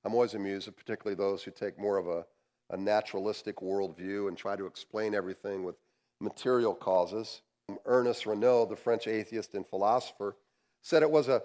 I'm 0.03 0.13
always 0.13 0.33
amused, 0.33 0.69
particularly 0.75 1.15
those 1.15 1.41
who 1.41 1.51
take 1.51 1.79
more 1.79 1.97
of 1.97 2.07
a, 2.07 2.25
a 2.69 2.77
naturalistic 2.77 3.57
worldview 3.57 4.27
and 4.27 4.37
try 4.37 4.55
to 4.55 4.65
explain 4.65 5.15
everything 5.15 5.63
with 5.63 5.75
material 6.19 6.75
causes. 6.75 7.41
Ernest 7.85 8.25
Renan, 8.25 8.69
the 8.69 8.75
French 8.75 9.07
atheist 9.07 9.55
and 9.55 9.65
philosopher, 9.65 10.35
said 10.81 11.01
it 11.01 11.09
was 11.09 11.27
a, 11.29 11.41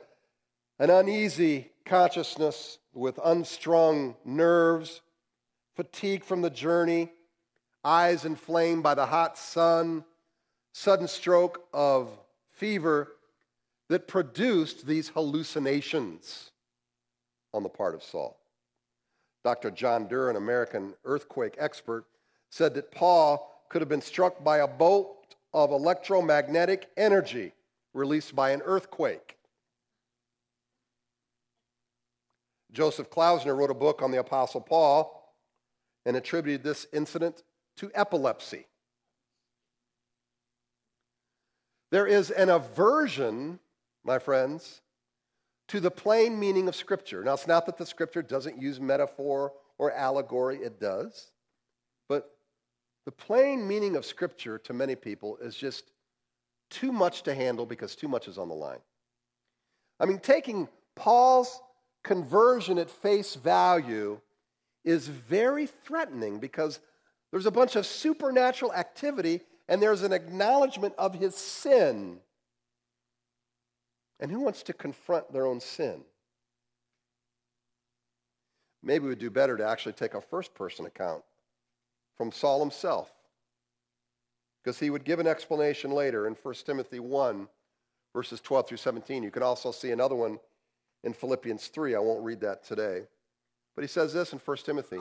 an 0.79 0.90
uneasy 0.90 1.71
consciousness 1.87 2.79
with 2.93 3.19
unstrung 3.25 4.16
nerves, 4.25 5.01
fatigue 5.77 6.25
from 6.25 6.43
the 6.43 6.51
journey, 6.51 7.11
eyes 7.85 8.25
inflamed 8.25 8.83
by 8.83 8.95
the 8.95 9.07
hot 9.07 9.38
sun, 9.38 10.05
sudden 10.73 11.09
stroke 11.09 11.66
of 11.73 12.09
fever 12.53 13.12
that 13.88 14.07
produced 14.07 14.87
these 14.87 15.09
hallucinations 15.09 16.51
on 17.53 17.62
the 17.62 17.69
part 17.69 17.95
of 17.95 18.03
Saul. 18.03 18.38
Dr. 19.43 19.71
John 19.71 20.07
Derr, 20.07 20.31
an 20.31 20.37
American 20.37 20.95
earthquake 21.05 21.57
expert, 21.59 22.05
said 22.51 22.75
that 22.75 22.93
Paul 22.93 23.64
could 23.69 23.81
have 23.81 23.88
been 23.88 24.03
struck 24.03 24.45
by 24.45 24.59
a 24.59 24.69
bolt 24.69 25.37
of 25.53 25.71
electromagnetic 25.71 26.90
energy 26.97 27.53
released 27.95 28.37
by 28.37 28.51
an 28.51 28.62
earthquake. 28.62 29.37
Joseph 32.73 33.11
Klausner 33.11 33.57
wrote 33.57 33.71
a 33.71 33.75
book 33.75 34.03
on 34.03 34.11
the 34.11 34.21
Apostle 34.21 34.61
Paul 34.61 35.35
and 36.07 36.16
attributed 36.16 36.62
this 36.62 36.87
incident 36.93 37.43
to 37.76 37.90
epilepsy. 37.94 38.66
There 41.90 42.06
is 42.06 42.30
an 42.30 42.50
aversion, 42.50 43.59
my 44.04 44.18
friends, 44.18 44.80
to 45.68 45.80
the 45.80 45.90
plain 45.90 46.38
meaning 46.38 46.68
of 46.68 46.76
Scripture. 46.76 47.24
Now, 47.24 47.35
it's 47.35 47.46
not 47.46 47.66
that 47.66 47.78
the 47.78 47.87
Scripture 47.87 48.22
doesn't 48.22 48.61
use 48.61 48.80
metaphor 48.80 49.52
or 49.78 49.92
allegory, 49.92 50.59
it 50.59 50.80
does. 50.80 51.30
But 52.09 52.30
the 53.06 53.12
plain 53.12 53.66
meaning 53.66 53.96
of 53.96 54.04
Scripture 54.04 54.59
to 54.59 54.72
many 54.72 54.94
people 54.94 55.37
is 55.38 55.56
just 55.56 55.90
too 56.70 56.92
much 56.92 57.22
to 57.24 57.35
handle 57.35 57.66
because 57.66 57.96
too 57.96 58.09
much 58.09 58.28
is 58.28 58.38
on 58.38 58.48
the 58.48 58.54
line. 58.54 58.78
I 59.98 60.06
mean, 60.06 60.18
taking 60.18 60.68
Paul's 60.94 61.61
conversion 62.02 62.78
at 62.78 62.90
face 62.90 63.35
value 63.35 64.20
is 64.85 65.09
very 65.09 65.66
threatening 65.66 66.38
because 66.38 66.80
there's 67.31 67.47
a 67.47 67.51
bunch 67.51 67.77
of 67.77 67.87
supernatural 67.87 68.73
activity 68.73 69.40
and 69.69 69.81
there's 69.81 70.03
an 70.03 70.12
acknowledgement 70.12 70.95
of 70.99 71.14
his 71.14 71.35
sin. 71.35 72.19
And 74.19 74.31
who 74.31 74.40
wants 74.40 74.64
to 74.64 74.73
confront 74.73 75.33
their 75.33 75.47
own 75.47 75.61
sin? 75.61 76.03
Maybe 78.83 79.07
we'd 79.07 79.19
do 79.19 79.31
better 79.31 79.57
to 79.57 79.66
actually 79.66 79.93
take 79.93 80.14
a 80.14 80.21
first 80.21 80.55
person 80.55 80.87
account 80.87 81.23
from 82.16 82.33
Saul 82.33 82.61
himself. 82.61 83.11
Because 84.62 84.79
he 84.79 84.90
would 84.90 85.05
give 85.05 85.21
an 85.21 85.27
explanation 85.27 85.93
later 85.93 86.27
in 86.27 86.35
1 86.35 86.55
Timothy 86.66 87.01
1, 87.01 87.49
verses 88.14 88.40
12 88.40 88.69
through 88.69 88.77
17. 88.77 89.23
You 89.23 89.31
can 89.31 89.43
also 89.43 89.71
see 89.71 89.93
another 89.93 90.16
one 90.16 90.38
in 91.05 91.12
Philippians 91.12 91.69
3. 91.69 91.95
I 91.95 91.99
won't 91.99 92.25
read 92.25 92.40
that 92.40 92.64
today. 92.64 93.07
But 93.75 93.85
he 93.85 93.88
says 93.88 94.12
this 94.12 94.33
in 94.33 94.38
1 94.38 94.57
Timothy 94.59 95.01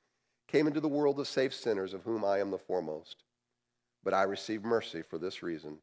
came 0.51 0.67
into 0.67 0.81
the 0.81 0.87
world 0.87 1.17
to 1.17 1.25
save 1.25 1.53
sinners, 1.53 1.93
of 1.93 2.03
whom 2.03 2.25
I 2.25 2.39
am 2.39 2.51
the 2.51 2.57
foremost. 2.57 3.23
But 4.03 4.13
I 4.13 4.23
received 4.23 4.65
mercy 4.65 5.01
for 5.01 5.17
this 5.17 5.41
reason, 5.41 5.77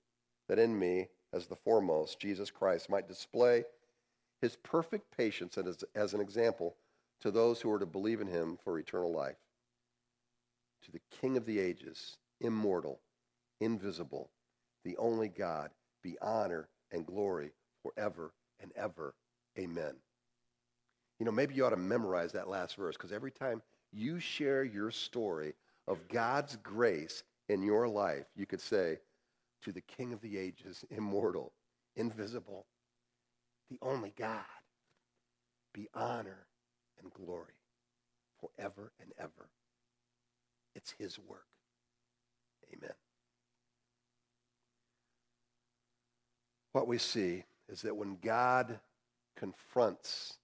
that 0.49 0.59
in 0.59 0.79
me, 0.79 1.09
as 1.33 1.47
the 1.47 1.57
foremost, 1.57 2.21
Jesus 2.21 2.51
Christ 2.51 2.91
might 2.91 3.09
display 3.09 3.65
his 4.41 4.57
perfect 4.57 5.17
patience 5.17 5.57
as, 5.59 5.85
as 5.95 6.15
an 6.15 6.21
example 6.21 6.77
to 7.21 7.31
those 7.31 7.61
who 7.61 7.71
are 7.73 7.79
to 7.79 7.87
believe 7.87 8.21
in 8.21 8.27
him 8.27 8.59
for 8.63 8.79
eternal 8.79 9.13
life. 9.13 9.37
To 10.85 10.93
the 10.93 11.01
King 11.21 11.37
of 11.37 11.47
the 11.47 11.59
ages, 11.59 12.19
immortal, 12.41 13.01
invisible, 13.61 14.31
the 14.85 14.97
only 14.97 15.29
God, 15.29 15.71
be 16.03 16.17
honor 16.23 16.69
and 16.93 17.07
glory 17.07 17.53
forever 17.83 18.33
and 18.61 18.71
ever. 18.77 19.15
Amen. 19.59 19.95
You 21.19 21.27
know, 21.27 21.33
maybe 21.33 21.55
you 21.55 21.67
ought 21.67 21.71
to 21.71 21.77
memorize 21.77 22.33
that 22.33 22.49
last 22.49 22.77
verse 22.77 22.97
because 22.97 23.13
every 23.13 23.33
time 23.33 23.61
you 23.93 24.21
share 24.21 24.65
your 24.65 24.91
story 24.91 25.55
of 25.87 26.09
God's 26.09 26.57
grace 26.57 27.23
in 27.49 27.63
your 27.63 27.89
life, 27.89 28.27
you 28.37 28.47
could 28.47 28.61
say, 28.61 28.99
To 29.63 29.73
the 29.73 29.81
King 29.81 30.13
of 30.13 30.21
the 30.21 30.37
ages, 30.39 30.85
immortal, 30.91 31.53
invisible, 31.97 32.67
the 33.71 33.79
only 33.83 34.13
God, 34.17 34.45
be 35.73 35.89
honor 35.95 36.47
and 37.03 37.13
glory 37.13 37.55
forever 38.41 38.93
and 39.01 39.13
ever. 39.19 39.51
It's 40.75 40.95
his 40.99 41.19
work. 41.19 41.47
Amen. 42.73 42.95
What 46.73 46.87
we 46.87 46.99
see 46.99 47.45
is 47.69 47.83
that 47.83 47.97
when 47.97 48.19
God 48.23 48.79
confronts 49.37 50.35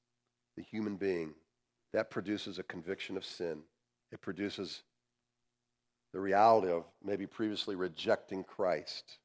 the 0.56 0.62
human 0.62 0.96
being, 0.96 1.34
that 1.94 2.10
produces 2.10 2.58
a 2.58 2.64
conviction 2.64 3.16
of 3.16 3.24
sin. 3.24 3.60
It 4.10 4.20
produces 4.20 4.82
the 6.12 6.18
reality 6.18 6.68
of 6.68 6.84
maybe 7.04 7.24
previously 7.24 7.76
rejecting 7.76 8.42
Christ. 8.42 9.18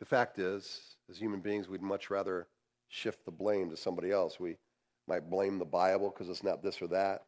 The 0.00 0.06
fact 0.06 0.40
is, 0.40 0.96
as 1.08 1.16
human 1.16 1.38
beings, 1.38 1.68
we'd 1.68 1.82
much 1.82 2.10
rather 2.10 2.48
shift 2.88 3.24
the 3.24 3.30
blame 3.30 3.70
to 3.70 3.76
somebody 3.76 4.10
else. 4.10 4.40
We 4.40 4.56
might 5.06 5.30
blame 5.30 5.60
the 5.60 5.64
Bible 5.64 6.10
because 6.10 6.28
it's 6.28 6.42
not 6.42 6.64
this 6.64 6.82
or 6.82 6.88
that. 6.88 7.22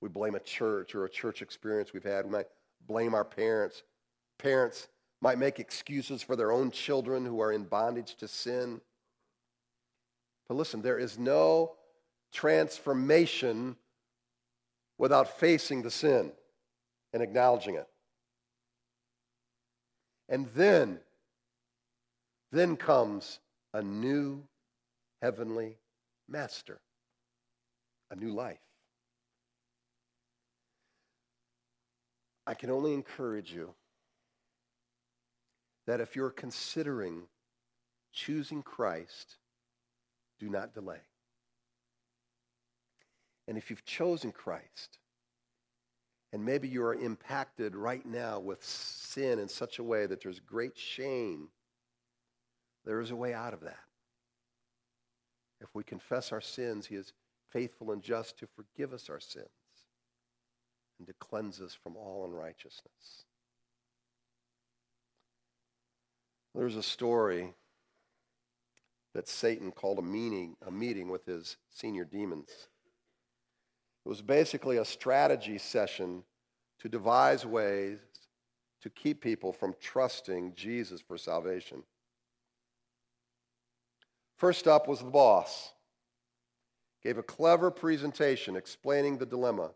We 0.00 0.08
blame 0.08 0.36
a 0.36 0.40
church 0.40 0.94
or 0.94 1.04
a 1.04 1.10
church 1.10 1.42
experience 1.42 1.92
we've 1.92 2.04
had. 2.04 2.26
We 2.26 2.30
might 2.30 2.46
blame 2.86 3.12
our 3.12 3.24
parents. 3.24 3.82
Parents 4.38 4.86
might 5.20 5.38
make 5.38 5.58
excuses 5.58 6.22
for 6.22 6.36
their 6.36 6.52
own 6.52 6.70
children 6.70 7.26
who 7.26 7.40
are 7.40 7.50
in 7.50 7.64
bondage 7.64 8.14
to 8.16 8.28
sin. 8.28 8.80
But 10.46 10.54
listen, 10.54 10.80
there 10.80 10.98
is 10.98 11.18
no 11.18 11.74
transformation 12.32 13.76
without 14.98 15.38
facing 15.38 15.82
the 15.82 15.90
sin 15.90 16.32
and 17.12 17.22
acknowledging 17.22 17.76
it. 17.76 17.86
And 20.28 20.46
then, 20.54 21.00
then 22.52 22.76
comes 22.76 23.38
a 23.72 23.82
new 23.82 24.42
heavenly 25.22 25.78
master, 26.28 26.80
a 28.10 28.16
new 28.16 28.32
life. 28.34 28.58
I 32.46 32.54
can 32.54 32.70
only 32.70 32.94
encourage 32.94 33.52
you 33.52 33.74
that 35.86 36.00
if 36.00 36.16
you're 36.16 36.30
considering 36.30 37.22
choosing 38.12 38.62
Christ, 38.62 39.36
do 40.38 40.48
not 40.48 40.74
delay. 40.74 41.00
And 43.48 43.56
if 43.56 43.70
you've 43.70 43.84
chosen 43.86 44.30
Christ, 44.30 44.98
and 46.34 46.44
maybe 46.44 46.68
you 46.68 46.84
are 46.84 46.94
impacted 46.94 47.74
right 47.74 48.04
now 48.04 48.38
with 48.38 48.62
sin 48.62 49.38
in 49.38 49.48
such 49.48 49.78
a 49.78 49.82
way 49.82 50.04
that 50.04 50.22
there's 50.22 50.38
great 50.38 50.76
shame, 50.76 51.48
there 52.84 53.00
is 53.00 53.10
a 53.10 53.16
way 53.16 53.32
out 53.32 53.54
of 53.54 53.60
that. 53.62 53.78
If 55.62 55.74
we 55.74 55.82
confess 55.82 56.30
our 56.30 56.42
sins, 56.42 56.86
he 56.86 56.94
is 56.94 57.14
faithful 57.50 57.90
and 57.90 58.02
just 58.02 58.38
to 58.38 58.46
forgive 58.46 58.92
us 58.92 59.08
our 59.08 59.18
sins 59.18 59.48
and 60.98 61.06
to 61.06 61.14
cleanse 61.14 61.62
us 61.62 61.72
from 61.74 61.96
all 61.96 62.26
unrighteousness. 62.26 63.24
There's 66.54 66.76
a 66.76 66.82
story 66.82 67.54
that 69.14 69.26
Satan 69.26 69.72
called 69.72 69.98
a 69.98 70.02
meeting, 70.02 70.56
a 70.66 70.70
meeting 70.70 71.08
with 71.08 71.24
his 71.24 71.56
senior 71.70 72.04
demons. 72.04 72.68
It 74.08 74.12
was 74.12 74.22
basically 74.22 74.78
a 74.78 74.86
strategy 74.86 75.58
session 75.58 76.22
to 76.78 76.88
devise 76.88 77.44
ways 77.44 77.98
to 78.80 78.88
keep 78.88 79.20
people 79.20 79.52
from 79.52 79.74
trusting 79.82 80.54
Jesus 80.54 81.02
for 81.02 81.18
salvation. 81.18 81.82
First 84.38 84.66
up 84.66 84.88
was 84.88 85.00
the 85.00 85.10
boss. 85.10 85.74
Gave 87.04 87.18
a 87.18 87.22
clever 87.22 87.70
presentation 87.70 88.56
explaining 88.56 89.18
the 89.18 89.26
dilemma. 89.26 89.72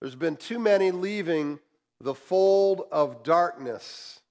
There's 0.00 0.16
been 0.16 0.36
too 0.36 0.58
many 0.58 0.92
leaving 0.92 1.58
the 2.00 2.14
fold 2.14 2.86
of 2.90 3.22
darkness 3.22 4.22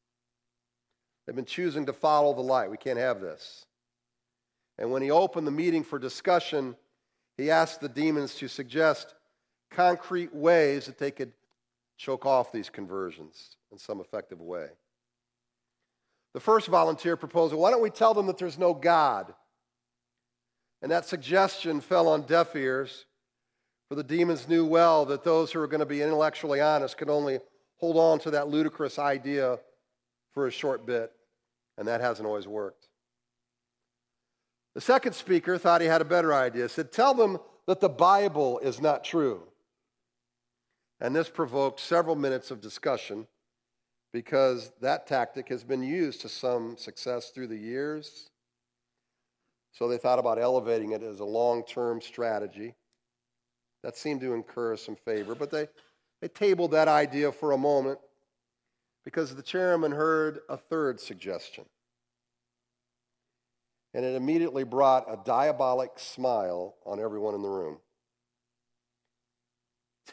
They've 1.28 1.36
been 1.36 1.46
choosing 1.46 1.86
to 1.86 1.94
follow 1.94 2.34
the 2.34 2.42
light. 2.42 2.72
We 2.72 2.78
can't 2.78 2.98
have 2.98 3.22
this. 3.22 3.68
And 4.80 4.92
when 4.92 5.04
he 5.04 5.12
opened 5.12 5.46
the 5.46 5.52
meeting 5.52 5.84
for 5.84 6.00
discussion, 6.00 6.76
he 7.42 7.52
asked 7.52 7.82
the 7.82 7.89
demons 7.89 8.36
to 8.36 8.48
suggest 8.48 9.14
concrete 9.72 10.34
ways 10.34 10.86
that 10.86 10.98
they 10.98 11.12
could 11.12 11.34
choke 11.98 12.26
off 12.26 12.52
these 12.52 12.70
conversions 12.70 13.56
in 13.72 13.78
some 13.78 14.00
effective 14.00 14.42
way. 14.42 14.68
The 16.34 16.39
first 16.39 16.68
volunteer 16.68 17.18
proposed, 17.18 17.54
why 17.54 17.72
don't 17.72 17.82
we 17.82 17.89
tell 17.89 18.14
them 18.14 18.28
that 18.28 18.38
there's 18.38 18.58
no 18.58 18.74
God? 18.74 19.34
And 20.82 20.92
that 20.92 21.06
suggestion 21.06 21.82
fell 21.82 22.08
on 22.08 22.24
deaf 22.24 22.56
ears, 22.56 23.06
for 23.88 23.96
the 23.96 24.04
demons 24.04 24.48
knew 24.48 24.66
well 24.66 25.06
that 25.06 25.24
those 25.24 25.52
who 25.52 25.60
were 25.60 25.68
going 25.68 25.80
to 25.80 25.86
be 25.86 26.02
intellectually 26.02 26.62
honest 26.62 26.98
could 26.98 27.10
only 27.10 27.39
hold 27.78 27.98
on 27.98 28.20
to 28.20 28.32
that 28.32 28.48
ludicrous 28.48 28.98
idea 28.98 29.60
for 30.34 30.48
a 30.48 30.52
short 30.52 30.86
bit 30.86 31.12
and 31.78 31.88
that 31.88 32.02
hasn't 32.02 32.28
always 32.28 32.48
worked. 32.48 32.88
The 34.76 34.82
second 34.82 35.14
speaker 35.14 35.58
thought 35.58 35.82
he 35.82 35.88
had 35.88 36.02
a 36.02 36.06
better 36.06 36.34
idea. 36.34 36.70
said, 36.70 36.92
Tell 36.92 37.14
them 37.14 37.38
that 37.68 37.80
the 37.80 37.90
Bible 37.90 38.60
is 38.60 38.82
not 38.82 39.04
true. 39.04 39.44
And 41.00 41.16
this 41.16 41.30
provoked 41.30 41.80
several 41.80 42.16
minutes 42.16 42.52
of 42.52 42.62
discussion 42.62 43.28
because 44.14 44.72
that 44.82 45.08
tactic 45.08 45.50
has 45.50 45.64
been 45.64 45.84
used 45.84 46.22
to 46.22 46.30
some 46.30 46.78
success 46.78 47.30
through 47.30 47.48
the 47.48 47.58
years. 47.58 48.30
So 49.74 49.88
they 49.88 49.98
thought 49.98 50.20
about 50.20 50.40
elevating 50.40 50.92
it 50.92 51.02
as 51.02 51.20
a 51.20 51.26
long 51.26 51.64
term 51.64 52.02
strategy. 52.02 52.76
That 53.84 53.98
seemed 53.98 54.22
to 54.22 54.34
incur 54.34 54.76
some 54.76 54.96
favor, 54.96 55.34
but 55.34 55.50
they, 55.50 55.68
they 56.22 56.28
tabled 56.28 56.72
that 56.72 56.88
idea 56.88 57.32
for 57.32 57.52
a 57.52 57.58
moment 57.58 58.00
because 59.04 59.36
the 59.36 59.42
chairman 59.42 59.92
heard 59.92 60.42
a 60.50 60.58
third 60.58 61.00
suggestion. 61.00 61.66
And 63.94 64.06
it 64.06 64.16
immediately 64.16 64.64
brought 64.64 65.12
a 65.12 65.20
diabolic 65.26 65.92
smile 65.98 66.76
on 66.86 67.00
everyone 67.00 67.36
in 67.36 67.42
the 67.42 67.50
room. 67.50 67.78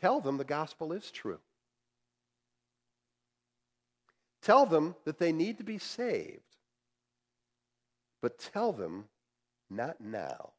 Tell 0.01 0.21
them 0.21 0.37
the 0.37 0.45
gospel 0.45 0.93
is 0.93 1.11
true. 1.11 1.39
Tell 4.43 4.67
them 4.67 4.95
that 5.05 5.19
they 5.19 5.33
need 5.33 5.59
to 5.59 5.65
be 5.65 5.79
saved. 5.79 6.41
But 8.21 8.39
tell 8.39 8.73
them 8.73 9.05
not 9.71 10.01
now. 10.01 10.53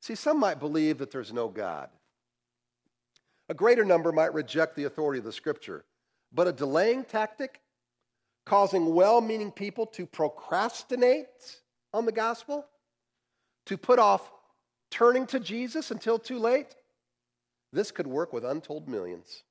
See, 0.00 0.14
some 0.14 0.38
might 0.38 0.60
believe 0.60 0.98
that 0.98 1.10
there's 1.10 1.32
no 1.32 1.48
God. 1.48 1.88
A 3.48 3.54
greater 3.54 3.84
number 3.84 4.12
might 4.12 4.34
reject 4.34 4.76
the 4.76 4.84
authority 4.84 5.18
of 5.18 5.24
the 5.24 5.32
scripture. 5.32 5.84
But 6.32 6.48
a 6.48 6.52
delaying 6.52 7.04
tactic, 7.04 7.60
causing 8.44 8.94
well 8.94 9.20
meaning 9.20 9.50
people 9.50 9.86
to 9.86 10.06
procrastinate 10.06 11.60
on 11.92 12.04
the 12.04 12.12
gospel, 12.12 12.66
to 13.66 13.78
put 13.78 13.98
off 13.98 14.30
turning 14.90 15.26
to 15.26 15.40
Jesus 15.40 15.90
until 15.90 16.18
too 16.18 16.38
late, 16.38 16.76
this 17.72 17.90
could 17.90 18.06
work 18.06 18.32
with 18.32 18.44
untold 18.44 18.88
millions. 18.88 19.42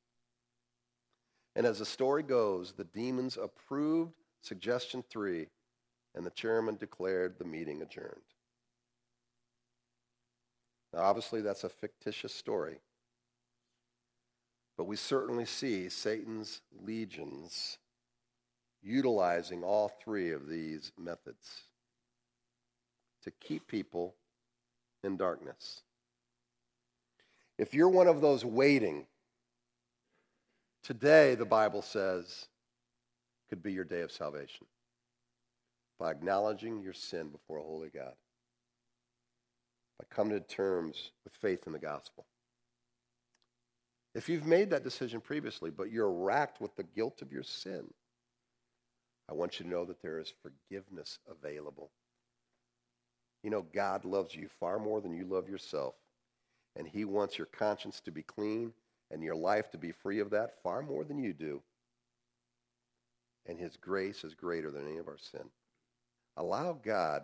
And 1.55 1.65
as 1.65 1.79
the 1.79 1.85
story 1.85 2.23
goes, 2.23 2.73
the 2.73 2.85
demons 2.85 3.37
approved 3.37 4.13
suggestion 4.41 5.03
three, 5.09 5.47
and 6.15 6.25
the 6.25 6.31
chairman 6.31 6.75
declared 6.75 7.37
the 7.37 7.45
meeting 7.45 7.81
adjourned. 7.81 8.21
Now, 10.93 11.01
obviously, 11.01 11.41
that's 11.41 11.63
a 11.63 11.69
fictitious 11.69 12.33
story, 12.33 12.77
but 14.77 14.85
we 14.85 14.95
certainly 14.95 15.45
see 15.45 15.89
Satan's 15.89 16.61
legions 16.85 17.79
utilizing 18.83 19.63
all 19.63 19.91
three 20.03 20.31
of 20.31 20.47
these 20.47 20.91
methods 20.97 21.63
to 23.23 23.31
keep 23.31 23.67
people 23.67 24.15
in 25.03 25.17
darkness. 25.17 25.81
If 27.57 27.73
you're 27.73 27.89
one 27.89 28.07
of 28.07 28.21
those 28.21 28.43
waiting, 28.43 29.05
today, 30.83 31.35
the 31.35 31.45
Bible 31.45 31.81
says, 31.81 32.47
could 33.49 33.63
be 33.63 33.71
your 33.71 33.85
day 33.85 34.01
of 34.01 34.11
salvation 34.11 34.65
by 35.99 36.11
acknowledging 36.11 36.81
your 36.81 36.93
sin 36.93 37.29
before 37.29 37.57
a 37.57 37.63
holy 37.63 37.89
God, 37.89 38.13
by 39.99 40.05
coming 40.09 40.33
to 40.33 40.45
terms 40.45 41.11
with 41.23 41.33
faith 41.35 41.67
in 41.67 41.73
the 41.73 41.79
gospel. 41.79 42.25
If 44.15 44.27
you've 44.27 44.45
made 44.45 44.69
that 44.71 44.83
decision 44.83 45.21
previously, 45.21 45.71
but 45.71 45.91
you're 45.91 46.11
racked 46.11 46.59
with 46.59 46.75
the 46.75 46.83
guilt 46.83 47.21
of 47.21 47.31
your 47.31 47.43
sin, 47.43 47.85
I 49.29 49.33
want 49.33 49.59
you 49.59 49.65
to 49.65 49.71
know 49.71 49.85
that 49.85 50.01
there 50.01 50.19
is 50.19 50.33
forgiveness 50.41 51.19
available. 51.29 51.89
You 53.43 53.49
know, 53.49 53.65
God 53.73 54.05
loves 54.05 54.35
you 54.35 54.47
far 54.59 54.79
more 54.79 55.01
than 55.01 55.13
you 55.13 55.25
love 55.25 55.49
yourself. 55.49 55.95
And 56.75 56.87
He 56.87 57.05
wants 57.05 57.37
your 57.37 57.47
conscience 57.47 57.99
to 58.01 58.11
be 58.11 58.23
clean 58.23 58.73
and 59.11 59.23
your 59.23 59.35
life 59.35 59.69
to 59.71 59.77
be 59.77 59.91
free 59.91 60.19
of 60.19 60.31
that 60.31 60.61
far 60.63 60.81
more 60.81 61.03
than 61.03 61.19
you 61.19 61.33
do. 61.33 61.61
And 63.45 63.59
His 63.59 63.77
grace 63.77 64.23
is 64.23 64.33
greater 64.33 64.71
than 64.71 64.87
any 64.87 64.97
of 64.97 65.07
our 65.07 65.17
sin. 65.17 65.49
Allow 66.37 66.79
God 66.83 67.23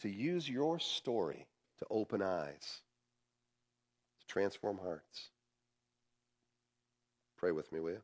to 0.00 0.08
use 0.08 0.48
your 0.48 0.78
story 0.78 1.46
to 1.78 1.86
open 1.90 2.22
eyes, 2.22 2.80
to 4.20 4.26
transform 4.26 4.78
hearts. 4.78 5.28
Pray 7.36 7.52
with 7.52 7.70
me, 7.72 7.80
will 7.80 7.90
you? 7.90 8.02